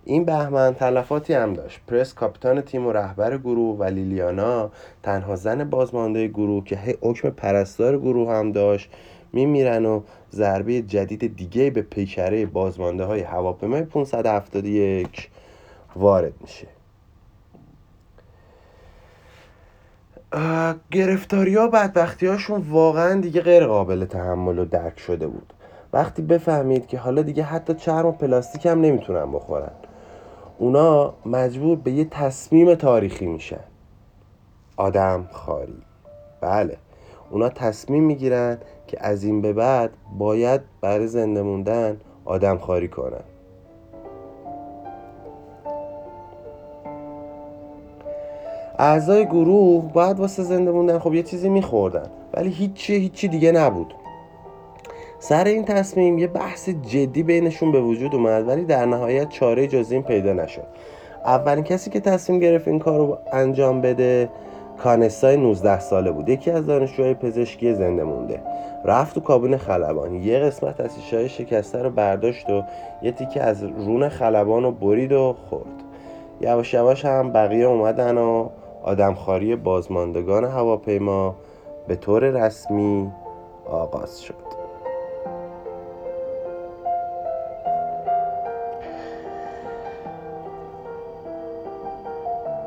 این 0.10 0.26
بهمن 0.26 0.74
تلفاتی 0.74 1.34
هم 1.34 1.54
داشت. 1.54 1.80
پرس 1.88 2.14
کاپیتان 2.14 2.62
تیم 2.62 2.88
و 2.88 2.92
رهبر 2.92 3.38
گروه 3.38 3.78
و 3.78 3.84
لیلیانا 3.84 4.72
تنها 5.04 5.36
زن 5.36 5.70
بازمانده 5.70 6.28
گروه 6.28 6.64
که 6.64 6.98
حکم 7.02 7.30
پرستار 7.30 7.98
گروه 7.98 8.32
هم 8.32 8.52
داشت 8.52 8.90
میمیرن 9.34 9.86
و 9.86 10.02
ضربه 10.32 10.82
جدید 10.82 11.36
دیگه 11.36 11.70
به 11.70 11.82
پیکره 11.82 12.46
بازمانده 12.46 13.04
های 13.04 13.22
هواپیمای 13.22 13.82
571 13.82 15.30
وارد 15.96 16.34
میشه. 16.42 16.68
گرفتاری 20.92 21.56
ها 21.56 21.68
بدبختی 21.68 22.28
هاشون 22.28 22.66
واقعا 22.70 23.22
دیگه 23.22 23.42
غیر 23.42 23.66
قابل 23.66 24.06
تحمل 24.06 24.60
و 24.60 24.66
درک 24.66 25.00
شده 25.00 25.28
بود. 25.28 25.54
وقتی 25.94 26.22
بفهمید 26.22 26.88
که 26.88 26.98
حالا 26.98 27.22
دیگه 27.22 27.44
حتی 27.44 27.74
چرم 27.74 28.06
و 28.06 28.12
پلاستیک 28.12 28.66
هم 28.66 28.82
نمی‌تونن 28.82 29.32
بخورن. 29.32 29.72
اونا 30.60 31.14
مجبور 31.26 31.78
به 31.78 31.92
یه 31.92 32.06
تصمیم 32.06 32.76
تاریخی 32.76 33.26
میشن. 33.26 33.64
آدم 34.78 35.30
خاری. 35.32 35.82
بله. 36.42 36.78
اونا 37.32 37.50
تصمیم 37.50 38.04
می‌گیرن 38.04 38.58
که 38.88 38.98
از 39.02 39.24
این 39.24 39.42
به 39.42 39.54
بعد 39.54 39.90
باید 40.18 40.62
برای 40.82 41.08
زنده 41.08 41.42
موندن 41.42 41.98
آدم 42.26 42.58
خاری 42.58 42.88
کنن. 42.88 43.24
اعضای 48.80 49.26
گروه 49.26 49.92
باید 49.94 50.20
واسه 50.20 50.44
زنده 50.44 50.72
موندن. 50.72 51.00
خب 51.00 51.14
یه 51.14 51.24
چیزی 51.24 51.50
میخوردن. 51.50 52.10
ولی 52.34 52.50
هیچی 52.50 52.96
هیچی 52.96 53.28
دیگه 53.28 53.52
نبود. 53.52 53.94
سر 55.20 55.44
این 55.44 55.66
تصمیم 55.66 56.18
یه 56.18 56.28
بحث 56.28 56.70
جدی 56.70 57.24
بینشون 57.24 57.72
به 57.72 57.82
وجود 57.82 58.16
اومد 58.16 58.48
ولی 58.48 58.66
در 58.66 58.86
نهایت 58.86 59.30
چاره 59.30 59.68
جز 59.68 59.92
این 59.92 60.04
پیدا 60.04 60.34
نشد. 60.34 60.68
اولین 61.26 61.64
کسی 61.64 61.90
که 61.90 62.00
تصمیم 62.00 62.40
گرفت 62.40 62.68
این 62.68 62.80
کار 62.80 62.98
رو 62.98 63.18
انجام 63.34 63.82
بده 63.82 64.30
کانسای 64.78 65.38
19 65.38 65.80
ساله 65.80 66.12
بود. 66.12 66.30
یکی 66.30 66.52
از 66.52 66.66
دانشجوهای 66.66 67.14
پزشکی 67.14 67.74
زنده 67.74 68.04
مونده. 68.04 68.42
رفت 68.86 69.16
تو 69.16 69.22
کابین 69.22 69.58
خلبان. 69.58 70.16
یه 70.16 70.40
قسمت 70.40 70.80
از 70.82 71.02
شیشه 71.02 71.28
شکسته 71.28 71.82
رو 71.82 71.90
برداشت 71.90 72.50
و 72.50 72.64
یه 73.02 73.12
تیکه 73.12 73.44
از 73.44 73.64
رون 73.64 74.10
خلبان 74.10 74.64
رو 74.64 74.72
برید 74.72 75.12
و 75.12 75.36
خورد. 75.50 75.84
یواش 76.42 76.74
یواش 76.74 77.06
هم 77.06 77.32
بقیه 77.32 77.66
اومدن 77.66 78.18
و 78.18 78.50
آدمخواری 78.84 79.56
بازماندگان 79.56 80.46
هواپیما 80.46 81.36
به 81.88 81.96
طور 81.96 82.24
رسمی 82.24 83.12
آغاز 83.66 84.22
شد. 84.22 84.57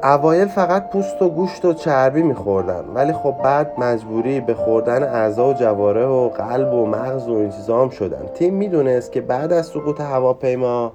اوایل 0.03 0.49
فقط 0.49 0.91
پوست 0.91 1.23
و 1.23 1.29
گوشت 1.29 1.65
و 1.65 1.73
چربی 1.73 2.23
میخوردن 2.23 2.85
ولی 2.95 3.13
خب 3.13 3.35
بعد 3.45 3.73
مجبوری 3.79 4.41
به 4.41 4.55
خوردن 4.55 5.03
اعضا 5.03 5.49
و 5.49 5.53
جواره 5.53 6.07
و 6.07 6.29
قلب 6.29 6.75
و 6.75 6.87
مغز 6.87 7.29
و 7.29 7.35
این 7.35 7.51
چیزا 7.51 7.83
هم 7.83 7.91
شدن 7.91 8.27
تیم 8.35 8.55
می‌دونست 8.55 9.13
که 9.13 9.21
بعد 9.21 9.53
از 9.53 9.67
سقوط 9.67 10.01
هواپیما 10.01 10.93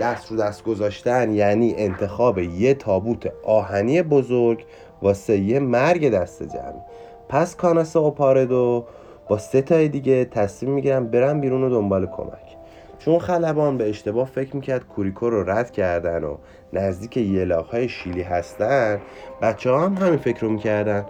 دست 0.00 0.30
رو 0.30 0.36
دست 0.36 0.64
گذاشتن 0.64 1.32
یعنی 1.32 1.74
انتخاب 1.76 2.38
یه 2.38 2.74
تابوت 2.74 3.32
آهنی 3.44 4.02
بزرگ 4.02 4.64
واسه 5.02 5.38
یه 5.38 5.60
مرگ 5.60 6.10
دست 6.10 6.42
جمعی 6.42 6.80
پس 7.28 7.56
کاناسه 7.56 7.98
و 7.98 8.82
با 9.28 9.38
سه 9.38 9.62
تای 9.62 9.88
دیگه 9.88 10.24
تصمیم 10.24 10.72
می‌گیرن 10.72 11.06
برن 11.06 11.40
بیرون 11.40 11.62
و 11.62 11.70
دنبال 11.70 12.06
کمک. 12.06 12.59
چون 13.00 13.18
خلبان 13.18 13.78
به 13.78 13.88
اشتباه 13.88 14.26
فکر 14.26 14.56
می‌کرد 14.56 14.86
کوریکو 14.88 15.30
رو 15.30 15.50
رد 15.50 15.70
کردن 15.70 16.24
و 16.24 16.36
نزدیک 16.72 17.16
یلاق 17.16 17.66
های 17.66 17.88
شیلی 17.88 18.22
هستن 18.22 19.00
بچه 19.42 19.70
ها 19.70 19.80
هم 19.80 19.94
همین 19.94 20.18
فکر 20.18 20.40
رو 20.40 20.48
می‌کردن. 20.48 21.06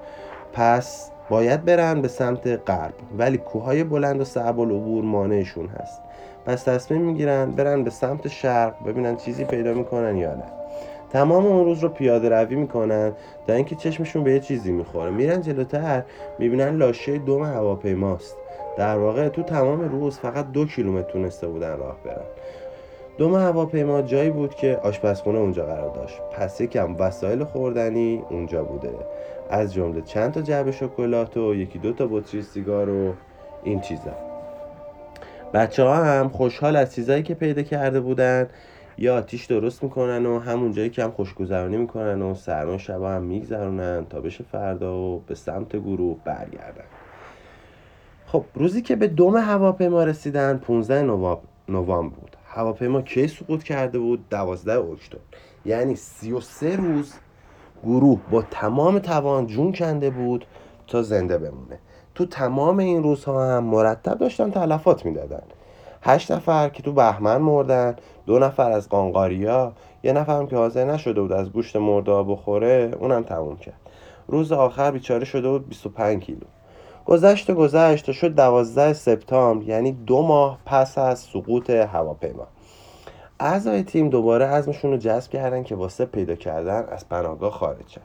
پس 0.53 1.11
باید 1.31 1.65
برن 1.65 2.03
به 2.03 2.09
سمت 2.09 2.47
غرب 2.71 2.95
ولی 3.19 3.39
کوههای 3.39 3.85
بلند 3.85 4.21
و 4.21 4.25
صعب 4.25 4.61
العبور 4.61 5.05
مانعشون 5.05 5.67
هست. 5.67 6.01
پس 6.47 6.63
تصمیم 6.63 7.03
می‌گیرن 7.03 7.51
برن 7.51 7.85
به 7.85 7.91
سمت 7.91 8.29
شرق 8.29 8.85
ببینن 8.87 9.17
چیزی 9.17 9.45
پیدا 9.45 9.75
می‌کنن 9.75 10.17
یا 10.17 10.35
نه. 10.35 10.45
تمام 11.13 11.47
اون 11.47 11.65
روز 11.65 11.81
رو 11.81 11.89
پیاده 11.89 12.29
روی 12.29 12.57
می‌کنن 12.57 13.13
تا 13.47 13.53
اینکه 13.53 13.77
چشمشون 13.77 14.25
به 14.25 14.33
یه 14.33 14.41
چیزی 14.41 14.73
می‌خوره. 14.73 15.11
میرن 15.11 15.41
جلوتر 15.41 16.03
می‌بینن 16.39 16.77
لاشه 16.77 17.19
دوم 17.19 17.43
هواپیماست. 17.43 18.37
در 18.81 18.99
واقع 18.99 19.29
تو 19.29 19.43
تمام 19.43 19.81
روز 19.81 20.19
فقط 20.19 20.53
دو 20.53 20.67
کیلومتر 20.67 21.11
تونسته 21.11 21.47
بودن 21.47 21.77
راه 21.77 21.97
برن. 22.05 22.25
دوم 23.19 23.35
هواپیما 23.35 24.03
جایی 24.03 24.31
بود 24.31 24.55
که 24.55 24.81
آشپزخونه 24.83 25.39
اونجا 25.39 25.67
قرار 25.67 25.95
داشت. 25.95 26.21
پس 26.33 26.61
یکم 26.61 26.97
وسایل 26.99 27.45
خوردنی 27.45 28.25
اونجا 28.31 28.65
بوده. 28.65 28.91
از 29.51 29.75
جمله 29.75 30.01
چند 30.01 30.33
تا 30.33 30.43
جعبه 30.43 30.73
شکلات 30.73 31.37
و 31.37 31.55
یکی 31.55 31.79
دو 31.79 31.93
تا 31.93 32.07
بطری 32.07 32.43
سیگار 32.43 32.89
و 32.89 33.13
این 33.63 33.81
چیزا. 33.81 34.13
بچه 35.55 35.83
ها 35.83 36.05
هم 36.05 36.29
خوشحال 36.29 36.77
از 36.77 36.95
چیزایی 36.95 37.23
که 37.23 37.35
پیدا 37.35 37.63
کرده 37.63 38.01
بودن. 38.01 38.49
یا 38.99 39.17
آتیش 39.17 39.47
درست 39.47 39.83
می‌کنن 39.83 40.27
و 40.27 40.39
همون 40.39 40.73
جایی 40.73 40.91
که 40.91 41.05
هم 41.05 41.11
خوشگذرانی 41.11 41.77
می‌کنن 41.77 42.23
و 42.23 42.35
سرما 42.35 42.79
شبا 42.79 43.11
هم 43.11 43.23
میگذرونن 43.23 44.07
تا 44.11 44.21
بشه 44.21 44.45
فردا 44.45 44.99
و 44.99 45.23
به 45.27 45.35
سمت 45.35 45.77
گروه 45.77 46.17
برگردن. 46.25 46.85
خب 48.33 48.45
روزی 48.55 48.83
که 48.83 48.97
به 48.97 49.07
دوم 49.07 49.37
هواپیما 49.37 50.05
رسیدن 50.05 50.57
15 50.57 51.03
نوامبر 51.69 52.17
بود. 52.17 52.37
هواپیما 52.47 53.03
کی 53.03 53.29
سقوط 53.29 53.63
کرده 53.63 53.99
بود؟ 53.99 54.25
12 54.31 54.79
اکتبر. 54.79 55.21
یعنی 55.65 55.97
33 55.97 56.77
روز 56.77 57.15
گروه 57.85 58.21
با 58.31 58.43
تمام 58.43 58.99
توان 58.99 59.47
جون 59.47 59.73
کنده 59.73 60.11
بود 60.11 60.47
تا 60.87 61.03
زنده 61.03 61.39
بمونه. 61.39 61.79
تو 62.15 62.27
تمام 62.27 62.79
این 62.79 63.03
روزها 63.03 63.57
هم 63.57 63.65
مرتب 63.65 64.19
داشتن 64.19 64.51
تلفات 64.51 65.05
می‌دادن. 65.05 65.43
هشت 66.03 66.33
نفر 66.33 66.69
که 66.69 66.83
تو 66.83 66.93
بهمن 66.93 67.37
مردن 67.37 67.97
دو 68.27 68.39
نفر 68.39 68.71
از 68.71 68.89
قانقاریا 68.89 69.73
یه 70.03 70.13
نفرم 70.13 70.47
که 70.47 70.57
حاضر 70.57 70.85
نشده 70.85 71.21
بود 71.21 71.33
از 71.33 71.53
گوشت 71.53 71.77
مرده 71.77 72.23
بخوره 72.23 72.91
اونم 73.01 73.23
تموم 73.23 73.57
کرد. 73.57 73.81
روز 74.29 74.53
آخر 74.53 74.91
بیچاره 74.91 75.25
شده 75.25 75.49
بود 75.49 75.69
25 75.69 76.23
کیلو. 76.23 76.47
گذشت 77.11 77.51
و 77.51 77.55
گذشت 77.55 78.09
و 78.09 78.13
شد 78.13 78.35
دوازده 78.35 78.93
سپتامبر 78.93 79.69
یعنی 79.69 79.93
دو 79.93 80.23
ماه 80.23 80.59
پس 80.67 80.99
از 80.99 81.19
سقوط 81.19 81.71
هواپیما. 81.71 82.47
اعضای 83.41 83.83
تیم 83.83 84.09
دوباره 84.09 84.47
عزمشون 84.47 84.91
رو 84.91 84.97
جذب 84.97 85.31
کردن 85.31 85.63
که 85.63 85.75
واسه 85.75 86.05
پیدا 86.05 86.35
کردن 86.35 86.87
از 86.89 87.09
پناهگاه 87.09 87.51
خارج 87.51 87.89
شن 87.89 88.01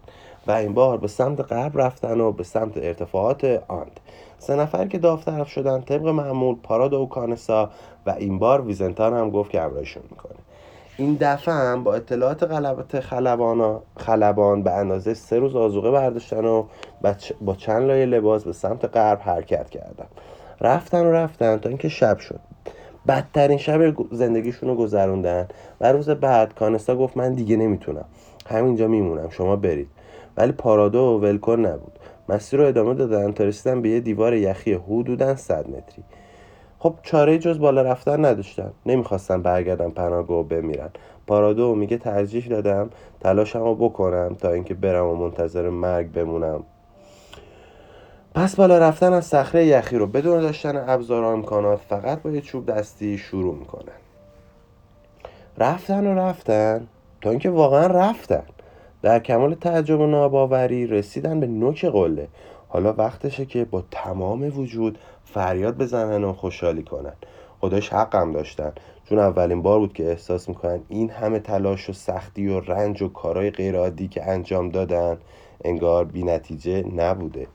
و 0.47 0.51
این 0.51 0.73
بار 0.73 0.97
به 0.97 1.07
سمت 1.07 1.51
غرب 1.51 1.81
رفتن 1.81 2.21
و 2.21 2.31
به 2.31 2.43
سمت 2.43 2.77
ارتفاعات 2.77 3.63
آند. 3.67 3.99
سه 4.39 4.55
نفر 4.55 4.87
که 4.87 4.97
داوطلب 4.97 5.47
شدن 5.47 5.81
طبق 5.81 6.07
معمول 6.07 6.55
پارادو 6.63 6.97
و 6.97 7.07
کانسا 7.07 7.69
و 8.05 8.09
این 8.09 8.39
بار 8.39 8.61
ویزنتان 8.61 9.13
هم 9.13 9.29
گفت 9.29 9.51
که 9.51 9.61
همراهیشون 9.61 10.03
می‌کنه. 10.11 10.44
این 10.97 11.17
دفعه 11.21 11.53
هم 11.53 11.83
با 11.83 11.93
اطلاعات 11.93 12.43
غلبات 12.43 12.99
خلبان, 12.99 13.79
خلبان 13.97 14.63
به 14.63 14.71
اندازه 14.71 15.13
سه 15.13 15.39
روز 15.39 15.55
آزوقه 15.55 15.91
برداشتن 15.91 16.45
و 16.45 16.65
با 17.41 17.55
چند 17.55 17.83
لایه 17.83 18.05
لباس 18.05 18.43
به 18.43 18.53
سمت 18.53 18.85
غرب 18.85 19.19
حرکت 19.21 19.69
کردن. 19.69 20.05
رفتن 20.61 21.05
و 21.05 21.11
رفتن 21.11 21.57
تا 21.57 21.69
اینکه 21.69 21.89
شب 21.89 22.17
شد. 22.17 22.39
بدترین 23.07 23.57
شب 23.57 23.95
زندگیشون 24.11 24.69
رو 24.69 24.75
گذروندن 24.75 25.47
و 25.81 25.91
روز 25.91 26.09
بعد 26.09 26.55
کانستا 26.55 26.95
گفت 26.95 27.17
من 27.17 27.33
دیگه 27.33 27.55
نمی‌تونم. 27.55 28.05
همینجا 28.47 28.87
میمونم 28.87 29.29
شما 29.29 29.55
برید. 29.55 29.89
ولی 30.37 30.51
پارادو 30.51 31.19
ولکن 31.23 31.59
نبود. 31.59 31.99
مسیر 32.29 32.59
رو 32.59 32.67
ادامه 32.67 32.93
دادن 32.93 33.31
تا 33.31 33.43
رسیدن 33.43 33.81
به 33.81 33.89
یه 33.89 33.99
دیوار 33.99 34.33
یخی 34.33 34.73
حدودا 34.73 35.35
100 35.35 35.69
متری. 35.69 36.03
خب 36.85 36.95
چاره 37.03 37.37
جز 37.37 37.59
بالا 37.59 37.81
رفتن 37.81 38.25
نداشتن. 38.25 38.71
نمی‌خواستن 38.85 39.41
برگردن 39.41 39.89
پناهگاه 39.89 40.37
و 40.37 40.43
بمیرن. 40.43 40.89
پارادو 41.27 41.75
میگه 41.75 41.97
ترجیح 41.97 42.47
دادم 42.47 42.89
تلاشم 43.19 43.63
رو 43.63 43.75
بکنم 43.75 44.35
تا 44.39 44.51
اینکه 44.51 44.73
برم 44.73 45.05
و 45.05 45.15
منتظر 45.15 45.69
مرگ 45.69 46.11
بمونم. 46.11 46.63
پس 48.35 48.55
بالا 48.55 48.77
رفتن 48.77 49.13
از 49.13 49.25
صخره 49.25 49.65
یخی 49.65 49.97
رو 49.97 50.07
بدون 50.07 50.41
داشتن 50.41 50.89
ابزار 50.89 51.23
و 51.23 51.27
امکانات 51.27 51.79
فقط 51.79 52.21
با 52.21 52.29
یه 52.29 52.41
چوب 52.41 52.65
دستی 52.65 53.17
شروع 53.17 53.55
می‌کنن. 53.55 53.95
رفتن 55.57 56.07
و 56.07 56.19
رفتن 56.19 56.87
تا 57.21 57.29
اینکه 57.29 57.49
واقعا 57.49 57.87
رفتن. 57.87 58.43
در 59.01 59.19
کمال 59.19 59.55
تعجب 59.55 59.99
و 59.99 60.07
ناباوری 60.07 60.87
رسیدن 60.87 61.39
به 61.39 61.47
نوک 61.47 61.85
قله. 61.85 62.27
حالا 62.67 62.93
وقتشه 62.93 63.45
که 63.45 63.65
با 63.65 63.83
تمام 63.91 64.59
وجود 64.59 64.97
فریاد 65.35 65.77
بزنن 65.77 66.23
و 66.23 66.33
خوشحالی 66.33 66.83
کنن. 66.83 67.13
خداش 67.61 67.93
حقم 67.93 68.31
داشتن. 68.31 68.73
چون 69.09 69.19
اولین 69.19 69.61
بار 69.61 69.79
بود 69.79 69.93
که 69.93 70.09
احساس 70.09 70.49
می‌کنن 70.49 70.79
این 70.89 71.09
همه 71.09 71.39
تلاش 71.39 71.89
و 71.89 71.93
سختی 71.93 72.47
و 72.47 72.59
رنج 72.59 73.01
و 73.01 73.07
کارهای 73.07 73.51
غیرعادی 73.51 74.07
که 74.07 74.29
انجام 74.29 74.69
دادن 74.69 75.17
انگار 75.63 76.05
بی 76.05 76.23
نتیجه 76.23 76.83
نبوده. 76.95 77.47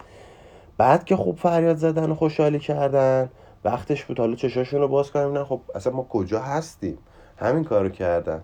بعد 0.78 1.04
که 1.04 1.16
خوب 1.16 1.36
فریاد 1.36 1.76
زدن 1.76 2.10
و 2.10 2.14
خوشحالی 2.14 2.58
کردن 2.58 3.30
وقتش 3.64 4.04
بود. 4.04 4.18
حالا 4.18 4.34
چشاشون 4.34 4.80
رو 4.80 4.88
باز 4.88 5.10
کنیم 5.10 5.32
نه 5.32 5.44
خب 5.44 5.60
اصلا 5.74 5.92
ما 5.92 6.06
کجا 6.10 6.40
هستیم؟ 6.40 6.98
همین 7.36 7.64
کارو 7.64 7.88
کردن. 7.88 8.42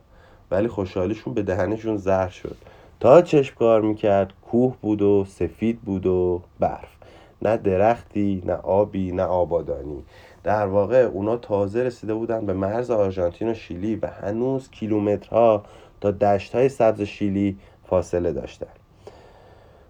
ولی 0.50 0.68
خوشحالیشون 0.68 1.34
به 1.34 1.42
دهنشون 1.42 1.96
زهر 1.96 2.28
شد. 2.28 2.56
تا 3.00 3.22
چشم 3.22 3.54
کار 3.54 3.80
می‌کرد 3.80 4.32
کوه 4.50 4.76
بود 4.82 5.02
و 5.02 5.24
سفید 5.24 5.80
بود 5.80 6.06
و 6.06 6.42
برف. 6.60 6.95
نه 7.42 7.56
درختی 7.56 8.42
نه 8.46 8.52
آبی 8.52 9.12
نه 9.12 9.22
آبادانی. 9.22 10.04
در 10.44 10.66
واقع 10.66 10.96
اونا 10.96 11.36
تازه 11.36 11.82
رسیده 11.82 12.14
بودن 12.14 12.46
به 12.46 12.52
مرز 12.52 12.90
آرژانتین 12.90 13.50
و 13.50 13.54
شیلی 13.54 13.96
و 13.96 14.06
هنوز 14.06 14.70
کیلومترها 14.70 15.62
تا 16.00 16.10
دشت 16.10 16.54
های 16.54 16.68
سبز 16.68 17.00
شیلی 17.02 17.58
فاصله 17.84 18.32
داشتن. 18.32 18.66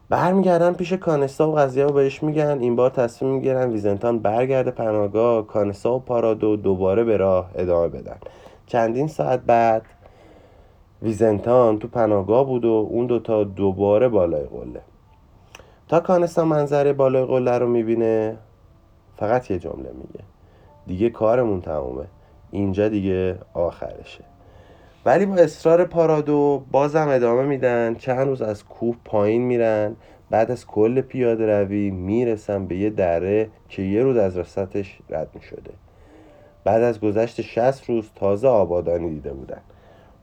برمیگردن 0.08 0.72
پیش 0.72 0.92
کانسا 0.92 1.50
و 1.50 1.54
قضیه 1.54 1.86
بهش 1.86 2.22
میگن. 2.22 2.58
این 2.60 2.76
بار 2.76 2.90
تصمیم 2.90 3.32
می‌گیرن 3.32 3.70
ویزنتان 3.70 4.18
برگرده 4.18 4.70
پناهگاه 4.70 5.46
کانسا 5.46 5.96
و 5.96 5.98
پارادو 5.98 6.56
دوباره 6.56 7.04
به 7.04 7.16
راه 7.16 7.50
ادامه 7.54 7.88
بدن. 7.88 8.16
چندین 8.66 9.08
ساعت 9.08 9.40
بعد 9.40 9.82
ویزنتان 11.02 11.78
تو 11.78 11.88
پناهگاه 11.88 12.46
بود 12.46 12.64
و 12.64 12.88
اون 12.90 13.06
دوتا 13.06 13.44
دوباره 13.44 14.08
بالای 14.08 14.44
قله. 14.44 14.80
تا 15.88 16.00
کانسا 16.00 16.44
منظره 16.44 16.92
بالای 16.92 17.24
قله 17.24 17.58
رو 17.58 17.66
می‌بینه 17.68 18.36
فقط 19.16 19.50
یه 19.50 19.58
جمله 19.58 19.90
میگه. 19.92 20.24
دیگه 20.86 21.10
کارمون 21.10 21.60
تمومه. 21.60 22.04
اینجا 22.50 22.88
دیگه 22.88 23.38
آخرشه. 23.54 24.24
ولی 25.04 25.26
با 25.26 25.34
اصرار 25.34 25.84
پارادو 25.84 26.64
بازم 26.70 27.08
ادامه 27.08 27.42
میدن. 27.42 27.94
چند 27.94 28.28
روز 28.28 28.42
از 28.42 28.64
کوه 28.64 28.96
پایین 29.04 29.42
میرن. 29.42 29.96
بعد 30.30 30.50
از 30.50 30.66
کل 30.66 31.00
پیاده 31.00 31.62
روی 31.62 31.90
می‌رسن 31.90 32.66
به 32.66 32.76
یه 32.76 32.90
دره 32.90 33.50
که 33.68 33.82
یه 33.82 34.02
روز 34.02 34.16
از 34.16 34.38
رسطش 34.38 34.98
رد 35.10 35.28
می‌شده. 35.34 35.70
بعد 36.64 36.82
از 36.82 37.00
گذشت 37.00 37.40
60 37.40 37.84
روز 37.90 38.10
تازه 38.14 38.48
آبادانی 38.48 39.10
دیده 39.10 39.32
بودن. 39.32 39.60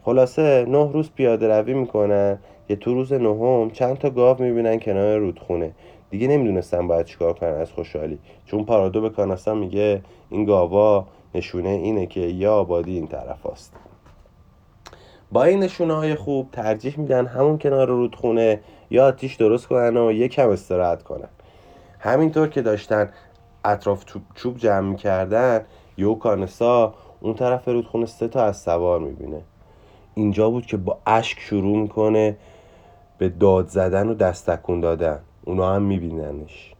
خلاصه 0.05 0.65
نه 0.69 0.91
روز 0.91 1.11
پیاده 1.11 1.47
روی 1.47 1.73
می‌کنن 1.73 2.39
که 2.67 2.75
تو 2.75 2.93
روز 2.93 3.13
نهم 3.13 3.69
چند 3.71 3.97
تا 3.97 4.09
گاو 4.09 4.41
می‌بینن 4.41 4.79
کنار 4.79 5.17
رودخونه. 5.17 5.71
دیگه 6.09 6.27
نمی‌دونستن 6.27 6.87
باید 6.87 7.05
چیکار 7.05 7.33
کنن 7.33 7.53
از 7.53 7.71
خوشحالی. 7.71 8.19
چون 8.45 8.65
پارادو 8.65 9.01
به 9.01 9.09
کاناسا 9.09 9.53
میگه 9.53 10.01
این 10.29 10.45
گاوا 10.45 11.07
نشونه 11.35 11.69
اینه 11.69 12.05
که 12.05 12.19
یا 12.19 12.55
آبادی 12.55 12.95
این 12.95 13.07
طرف 13.07 13.45
است. 13.45 13.73
با 15.31 15.43
این 15.43 15.59
نشونه 15.59 15.93
های 15.93 16.15
خوب 16.15 16.51
ترجیح 16.51 16.99
میدن 16.99 17.25
همون 17.25 17.57
کنار 17.57 17.87
رودخونه 17.87 18.59
یا 18.89 19.07
آتیش 19.07 19.35
درست 19.35 19.67
کنن 19.67 19.97
و 19.97 20.11
یکم 20.11 20.49
استراحت 20.49 21.03
کنن. 21.03 21.29
همینطور 21.99 22.47
که 22.47 22.61
داشتن 22.61 23.09
اطراف 23.65 24.05
چوب 24.35 24.57
جمع 24.57 24.89
می‌کردن 24.89 25.61
یو 25.97 26.15
کانسا 26.15 26.93
اون 27.21 27.33
طرف 27.33 27.67
رودخونه 27.67 28.05
سه 28.05 28.27
تا 28.27 28.43
از 28.43 28.57
سوار 28.57 28.99
می‌بینه. 28.99 29.41
اینجا 30.15 30.49
بود 30.49 30.65
که 30.65 30.77
با 30.77 30.97
اشک 31.05 31.39
شروع 31.39 31.77
می‌کنه 31.77 32.37
به 33.17 33.29
داد 33.29 33.67
زدن 33.67 34.09
و 34.09 34.13
دستکون 34.13 34.79
دادن. 34.79 35.19
اونا 35.45 35.75
هم 35.75 35.81
میبیننش. 35.81 36.73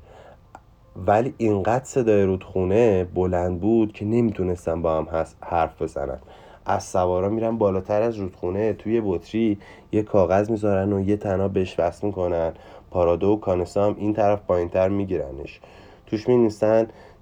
ولی 0.96 1.34
اینقدر 1.38 1.84
صدای 1.84 2.24
رودخونه 2.24 3.04
بلند 3.04 3.60
بود 3.60 3.93
که 3.93 4.06
نمی‌تونستن 4.06 4.82
با 4.82 4.98
هم 4.98 5.26
حرف 5.41 5.82
بزنن. 5.82 6.19
از 6.65 6.84
سوارا 6.84 7.30
میرن 7.30 7.58
بالاتر 7.58 8.02
از 8.02 8.15
رودخونه 8.15 8.74
توی 8.74 9.02
بطری 9.06 9.58
یه 9.91 10.04
کاغذ 10.04 10.50
می‌ذارن 10.50 10.93
و 10.93 11.10
یه 11.10 11.17
تنها 11.17 11.48
بهش 11.48 11.80
وصل 11.80 12.08
می‌کنن. 12.08 12.54
پارادو 12.91 13.28
و 13.28 13.39
کانسا 13.39 13.86
هم 13.86 13.96
این 13.98 14.13
طرف 14.13 14.41
پایینتر 14.48 14.89
میگیرنش. 14.89 15.60
توش 16.08 16.28
می 16.28 16.38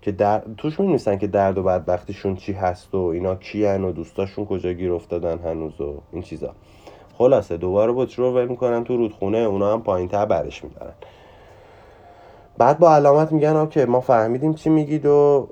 که 0.01 0.11
در... 0.11 0.41
توش 0.57 0.79
می 0.79 0.99
که 0.99 1.27
درد 1.27 1.57
و 1.57 1.63
بدبختیشون 1.63 2.35
چی 2.35 2.53
هست 2.53 2.95
و 2.95 2.97
اینا 2.97 3.35
کیان 3.35 3.83
و 3.83 3.91
دوستاشون 3.91 4.45
کجا 4.45 4.73
گیر 4.73 4.93
افتادن 4.93 5.37
هنوز 5.37 5.81
و 5.81 6.01
این 6.11 6.21
چیزا. 6.21 6.53
خلاصه 7.17 7.57
دوباره 7.57 7.93
بطری 7.95 8.15
رو 8.15 8.33
ول 8.35 8.47
می‌کنن 8.47 8.83
تو 8.83 8.97
رودخونه 8.97 9.37
اونا 9.37 9.73
هم 9.73 9.81
پایینتر 9.81 10.25
برش 10.25 10.63
میدارن 10.63 10.93
بعد 12.57 12.79
با 12.79 12.95
علامت 12.95 13.31
میگن 13.31 13.55
اوکی 13.55 13.85
ما 13.85 13.99
فهمیدیم 13.99 14.53
چی 14.53 14.69
میگید 14.69 15.05
و 15.05 15.47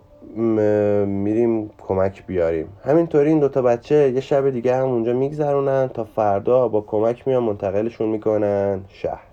میریم 1.06 1.70
کمک 1.88 2.26
بیاریم. 2.26 2.68
همینطوری 2.84 3.30
این 3.30 3.40
دوتا 3.40 3.62
بچه 3.62 4.12
یه 4.12 4.22
شب 4.22 4.50
دیگه 4.50 4.76
هم 4.76 4.86
اونجا 4.86 5.14
میگذرونن 5.14 5.88
تا 5.88 6.04
فردا 6.04 6.68
با 6.68 6.82
کمک 6.82 7.28
میان 7.28 7.44
منتقلشون 7.44 8.10
می‌کنن 8.10 8.82
شهر. 8.88 9.29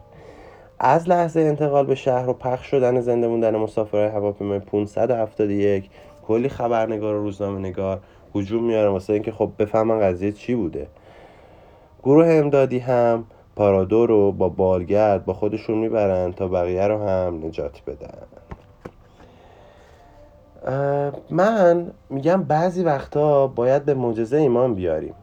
از 0.78 1.08
لحظه 1.08 1.40
انتقال 1.40 1.86
به 1.86 1.94
شهر 1.94 2.28
و 2.28 2.32
پخش 2.32 2.66
شدن 2.66 3.00
زنده 3.00 3.28
موندن 3.28 3.56
مسافرهای 3.56 4.06
هواپیمای 4.06 4.58
571 4.58 5.90
کلی 6.26 6.48
خبرنگار 6.48 7.14
و 7.14 7.22
روزنامه 7.22 7.58
نگار 7.58 8.00
هجوم 8.34 8.64
میارن 8.64 8.92
واسه 8.92 9.12
اینکه 9.12 9.32
خب 9.32 9.50
بفهمن 9.58 10.00
قضیه 10.00 10.32
چی 10.32 10.54
بوده. 10.54 10.86
گروه 12.02 12.26
امدادی 12.26 12.78
هم 12.78 13.24
پارادو 13.56 14.06
رو 14.06 14.32
با 14.32 14.48
بالگرد 14.48 15.24
با 15.24 15.32
خودشون 15.32 15.78
می‌برن 15.78 16.32
تا 16.32 16.48
بقیه 16.48 16.86
رو 16.86 16.98
هم 16.98 17.40
نجات 17.44 17.82
بدن. 17.86 18.18
من 21.30 21.90
میگم 22.10 22.42
بعضی 22.42 22.82
وقتا 22.82 23.46
باید 23.46 23.84
به 23.84 23.94
معجزه 23.94 24.36
ایمان 24.36 24.74
بیاریم. 24.74 25.14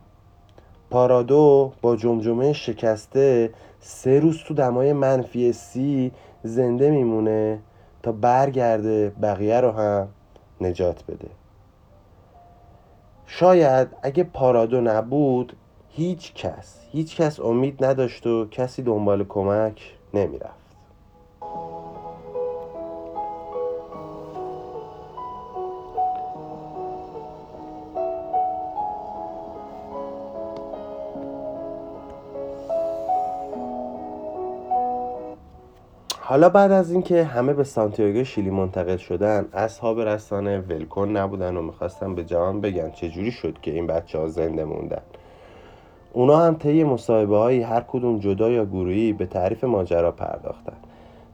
پارادو 0.94 1.72
با 1.82 1.96
جمجمه 1.96 2.54
شکسته 2.54 3.54
سه 3.80 4.20
روز 4.20 4.44
تو 4.44 4.54
دمای 4.54 4.94
منفی 4.94 5.54
سی 5.54 6.12
زنده 6.44 6.92
میمونه 6.92 7.60
تا 8.04 8.12
برگرده 8.12 9.10
بقیه 9.10 9.62
رو 9.62 9.72
هم 9.72 10.08
نجات 10.62 11.04
بده. 11.06 11.28
شاید 13.26 13.88
اگه 14.02 14.24
پارادو 14.24 14.82
نبود 14.82 15.56
هیچ 15.90 16.34
کس 16.34 16.80
هیچ 16.92 17.16
کس 17.16 17.40
امید 17.40 17.86
نداشت 17.86 18.28
و 18.28 18.46
کسی 18.46 18.82
دنبال 18.82 19.24
کمک 19.24 19.96
نمی‌رفت. 20.14 20.76
حالا 36.34 36.50
بعد 36.50 36.72
از 36.72 36.92
اینکه 36.92 37.24
همه 37.24 37.54
به 37.54 37.64
سانتیاگو 37.64 38.24
شیلی 38.24 38.50
منتقل 38.50 38.98
شدن 38.98 39.46
اصحاب 39.54 40.00
رسانه 40.00 40.60
ولکن 40.60 41.10
نبودن 41.10 41.58
و 41.58 41.62
می‌خواستن 41.62 42.16
به 42.16 42.24
جوان 42.24 42.62
بگن 42.62 42.92
چجوری 42.92 43.32
شد 43.32 43.58
که 43.62 43.72
این 43.72 43.88
بچه 43.88 44.20
ها 44.20 44.28
زنده 44.28 44.66
موندن. 44.66 45.02
اونا 46.14 46.38
هم 46.38 46.56
طی 46.56 46.84
مصاحبه 46.84 47.38
هایی 47.38 47.62
هر 47.62 47.82
کدوم 47.88 48.20
جدا 48.20 48.50
یا 48.50 48.66
گروهی 48.66 49.14
به 49.14 49.26
تعریف 49.26 49.64
ماجرا 49.64 50.12
پرداختن. 50.12 50.78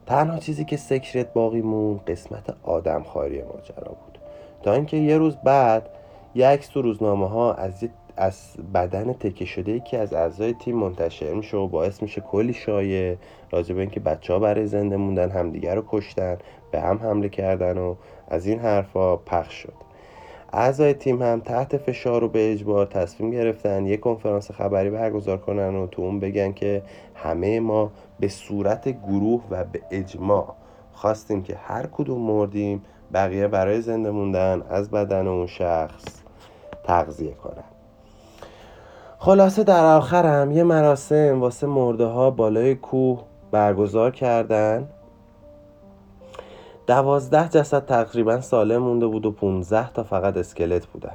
تنها 0.06 0.38
چیزی 0.38 0.64
که 0.64 0.76
سکرت 0.76 1.32
باقی 1.32 1.60
مون 1.60 2.00
قسمت 2.06 2.54
آدم 2.62 3.02
خاری 3.02 3.42
ماجرا 3.42 3.88
بود. 3.88 4.18
تا 4.62 4.72
اینکه 4.72 4.96
یه 4.96 5.18
روز 5.18 5.36
بعد 5.44 5.88
یک 6.34 6.70
تو 6.70 6.82
روزنامه 6.82 7.28
ها 7.28 7.52
از 7.54 7.88
از 8.20 8.54
بدن 8.74 9.12
تکه 9.12 9.44
شده 9.44 9.80
که 9.80 9.98
از 9.98 10.14
اعضای 10.14 10.52
تیم 10.52 10.76
منتشر 10.76 11.34
میشه 11.34 11.56
و 11.56 11.68
باعث 11.68 12.02
میشه 12.02 12.20
کلی 12.20 12.52
شایه 12.52 13.18
راجع 13.50 13.74
به 13.74 13.80
اینکه 13.80 14.00
بچه 14.00 14.32
ها 14.32 14.38
برای 14.38 14.66
زنده 14.66 14.96
موندن 14.96 15.30
همدیگه 15.30 15.74
رو 15.74 15.84
کشتن 15.88 16.38
به 16.70 16.80
هم 16.80 16.98
حمله 16.98 17.28
کردن 17.28 17.78
و 17.78 17.94
از 18.28 18.46
این 18.46 18.58
حرفا 18.58 19.16
پخش 19.16 19.54
شد. 19.54 19.74
اعضای 20.52 20.92
تیم 20.92 21.22
هم 21.22 21.40
تحت 21.40 21.76
فشار 21.76 22.24
و 22.24 22.28
به 22.28 22.52
اجبار 22.52 22.86
تصمیم 22.86 23.30
گرفتن 23.30 23.86
یک 23.86 24.00
کنفرانس 24.00 24.50
خبری 24.50 24.90
برگزار 24.90 25.38
کنن 25.38 25.74
و 25.74 25.86
تو 25.86 26.02
اون 26.02 26.20
بگن 26.20 26.52
که 26.52 26.82
همه 27.14 27.60
ما 27.60 27.92
به 28.20 28.28
صورت 28.28 28.88
گروه 28.88 29.44
و 29.50 29.64
به 29.64 29.80
اجماع 29.90 30.54
خواستیم 30.92 31.42
که 31.42 31.56
هر 31.56 31.86
کدوم 31.86 32.20
مردیم 32.22 32.82
بقیه 33.14 33.48
برای 33.48 33.80
زنده 33.80 34.10
موندن 34.10 34.62
از 34.70 34.90
بدن 34.90 35.26
اون 35.26 35.46
شخص 35.46 36.04
تغذیه 36.84 37.32
کنن. 37.32 37.79
خلاصه 39.22 39.64
در 39.64 39.84
آخرم 39.84 40.52
یه 40.52 40.64
مراسم 40.64 41.40
واسه 41.40 41.66
مرده 41.66 42.04
ها 42.04 42.30
بالای 42.30 42.74
کوه 42.74 43.22
برگزار 43.50 44.10
کردن. 44.10 44.88
دوازده 46.86 47.48
جسد 47.48 47.86
تقریبا 47.86 48.40
سالم 48.40 48.82
مونده 48.82 49.06
بود 49.06 49.26
و 49.26 49.30
15 49.30 49.90
تا 49.92 50.02
فقط 50.02 50.36
اسکلت 50.36 50.86
بودن. 50.86 51.14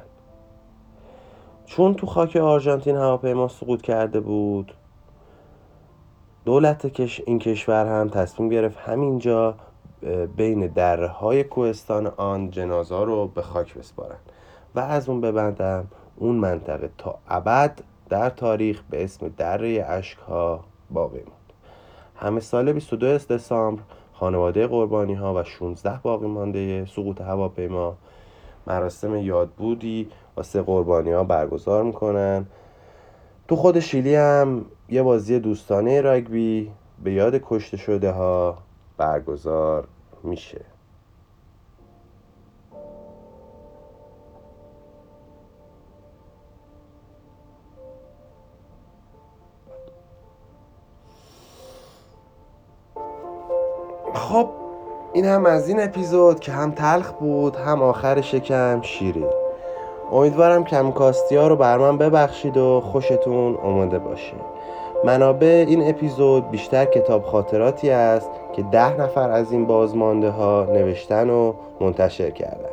چون 1.64 1.94
تو 1.94 2.06
خاک 2.06 2.36
آرژانتین 2.36 2.96
هواپیما 2.96 3.48
سقوط 3.48 3.82
کرده 3.82 4.20
بود 4.20 4.72
دولت 6.44 7.00
این 7.26 7.38
کشور 7.38 7.86
هم 7.86 8.08
تصمیم 8.08 8.48
گرفت 8.48 8.78
همینجا 8.78 9.54
بین 10.36 10.66
دره 10.66 11.08
های 11.08 11.44
کوهستان 11.44 12.06
آن 12.06 12.50
جنازه 12.50 13.04
رو 13.04 13.28
به 13.28 13.42
خاک 13.42 13.74
بسپارن. 13.74 14.18
و 14.74 14.80
از 14.80 15.08
اون 15.08 15.20
ببندم 15.20 15.86
اون 16.16 16.36
منطقه 16.36 16.90
تا 16.98 17.18
ابد 17.28 17.80
در 18.08 18.30
تاریخ 18.30 18.82
به 18.90 19.04
اسم 19.04 19.28
دره 19.28 19.84
اشک 19.88 20.18
ها 20.18 20.64
باقی 20.90 21.18
موند. 21.18 21.52
همه 22.16 22.40
سال 22.40 22.72
22 22.72 23.18
دسامبر 23.18 23.82
خانواده 24.12 24.66
قربانی 24.66 25.14
ها 25.14 25.34
و 25.34 25.44
16 25.44 25.98
باقی 26.02 26.26
مانده 26.26 26.84
سقوط 26.86 27.20
هواپیما 27.20 27.96
مراسم 28.66 29.16
یادبودی 29.16 30.08
واسه 30.36 30.62
قربانی 30.62 31.12
ها 31.12 31.24
برگزار 31.24 31.84
می‌کنن. 31.84 32.46
تو 33.48 33.56
خود 33.56 33.80
شیلی 33.80 34.14
هم 34.14 34.64
یه 34.88 35.02
بازی 35.02 35.40
دوستانه 35.40 36.00
راگبی 36.00 36.70
به 37.04 37.12
یاد 37.12 37.40
کشته 37.42 37.76
شده 37.76 38.10
ها 38.10 38.58
برگزار 38.96 39.88
میشه. 40.24 40.75
خب 54.36 54.48
این 55.12 55.24
هم 55.24 55.46
از 55.46 55.68
این 55.68 55.80
اپیزود 55.80 56.40
که 56.40 56.52
هم 56.52 56.70
تلخ 56.70 57.12
بود 57.12 57.56
هم 57.56 57.82
آخر 57.82 58.20
شکم 58.20 58.82
شیری. 58.82 59.24
امیدوارم 60.12 60.64
کمکاستی 60.64 61.36
ها 61.36 61.48
رو 61.48 61.56
بر 61.56 61.78
من 61.78 61.98
ببخشید 61.98 62.56
و 62.56 62.80
خوشتون 62.80 63.54
اومده 63.54 63.98
باشه. 63.98 64.34
منابع 65.04 65.64
این 65.68 65.88
اپیزود 65.88 66.50
بیشتر 66.50 66.84
کتاب 66.84 67.24
خاطراتی 67.24 67.90
است 67.90 68.30
که 68.52 68.62
ده 68.62 69.00
نفر 69.00 69.30
از 69.30 69.52
این 69.52 69.66
بازمانده 69.66 70.30
ها 70.30 70.66
نوشتن 70.72 71.30
و 71.30 71.52
منتشر 71.80 72.30
کردن. 72.30 72.70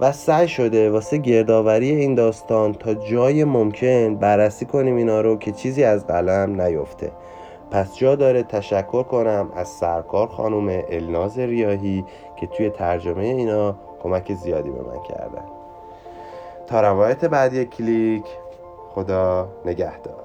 و 0.00 0.12
سعی 0.12 0.48
شده 0.48 0.90
واسه 0.90 1.16
گردآوری 1.16 1.90
این 1.90 2.14
داستان 2.14 2.72
تا 2.72 2.94
جای 2.94 3.44
ممکن 3.44 4.14
بررسی 4.14 4.64
کنیم 4.64 4.96
اینا 4.96 5.20
رو 5.20 5.36
که 5.36 5.52
چیزی 5.52 5.84
از 5.84 6.06
قلم 6.06 6.60
نیفته. 6.60 7.10
پس 7.72 7.96
جا 7.96 8.14
داره 8.14 8.42
تشکر 8.42 9.02
کنم 9.02 9.52
از 9.56 9.68
سرکار 9.68 10.28
خانم 10.28 10.82
الناز 10.88 11.38
ریاهی 11.38 12.04
که 12.36 12.46
توی 12.46 12.70
ترجمه 12.70 13.24
اینا 13.24 13.76
کمک 14.02 14.34
زیادی 14.34 14.70
به 14.70 14.82
من 14.82 15.02
کردن. 15.02 15.44
تا 16.66 16.80
روایت 16.80 17.24
بعدی 17.24 17.64
کلیک 17.64 18.24
خدا 18.94 19.48
نگهدار. 19.64 20.21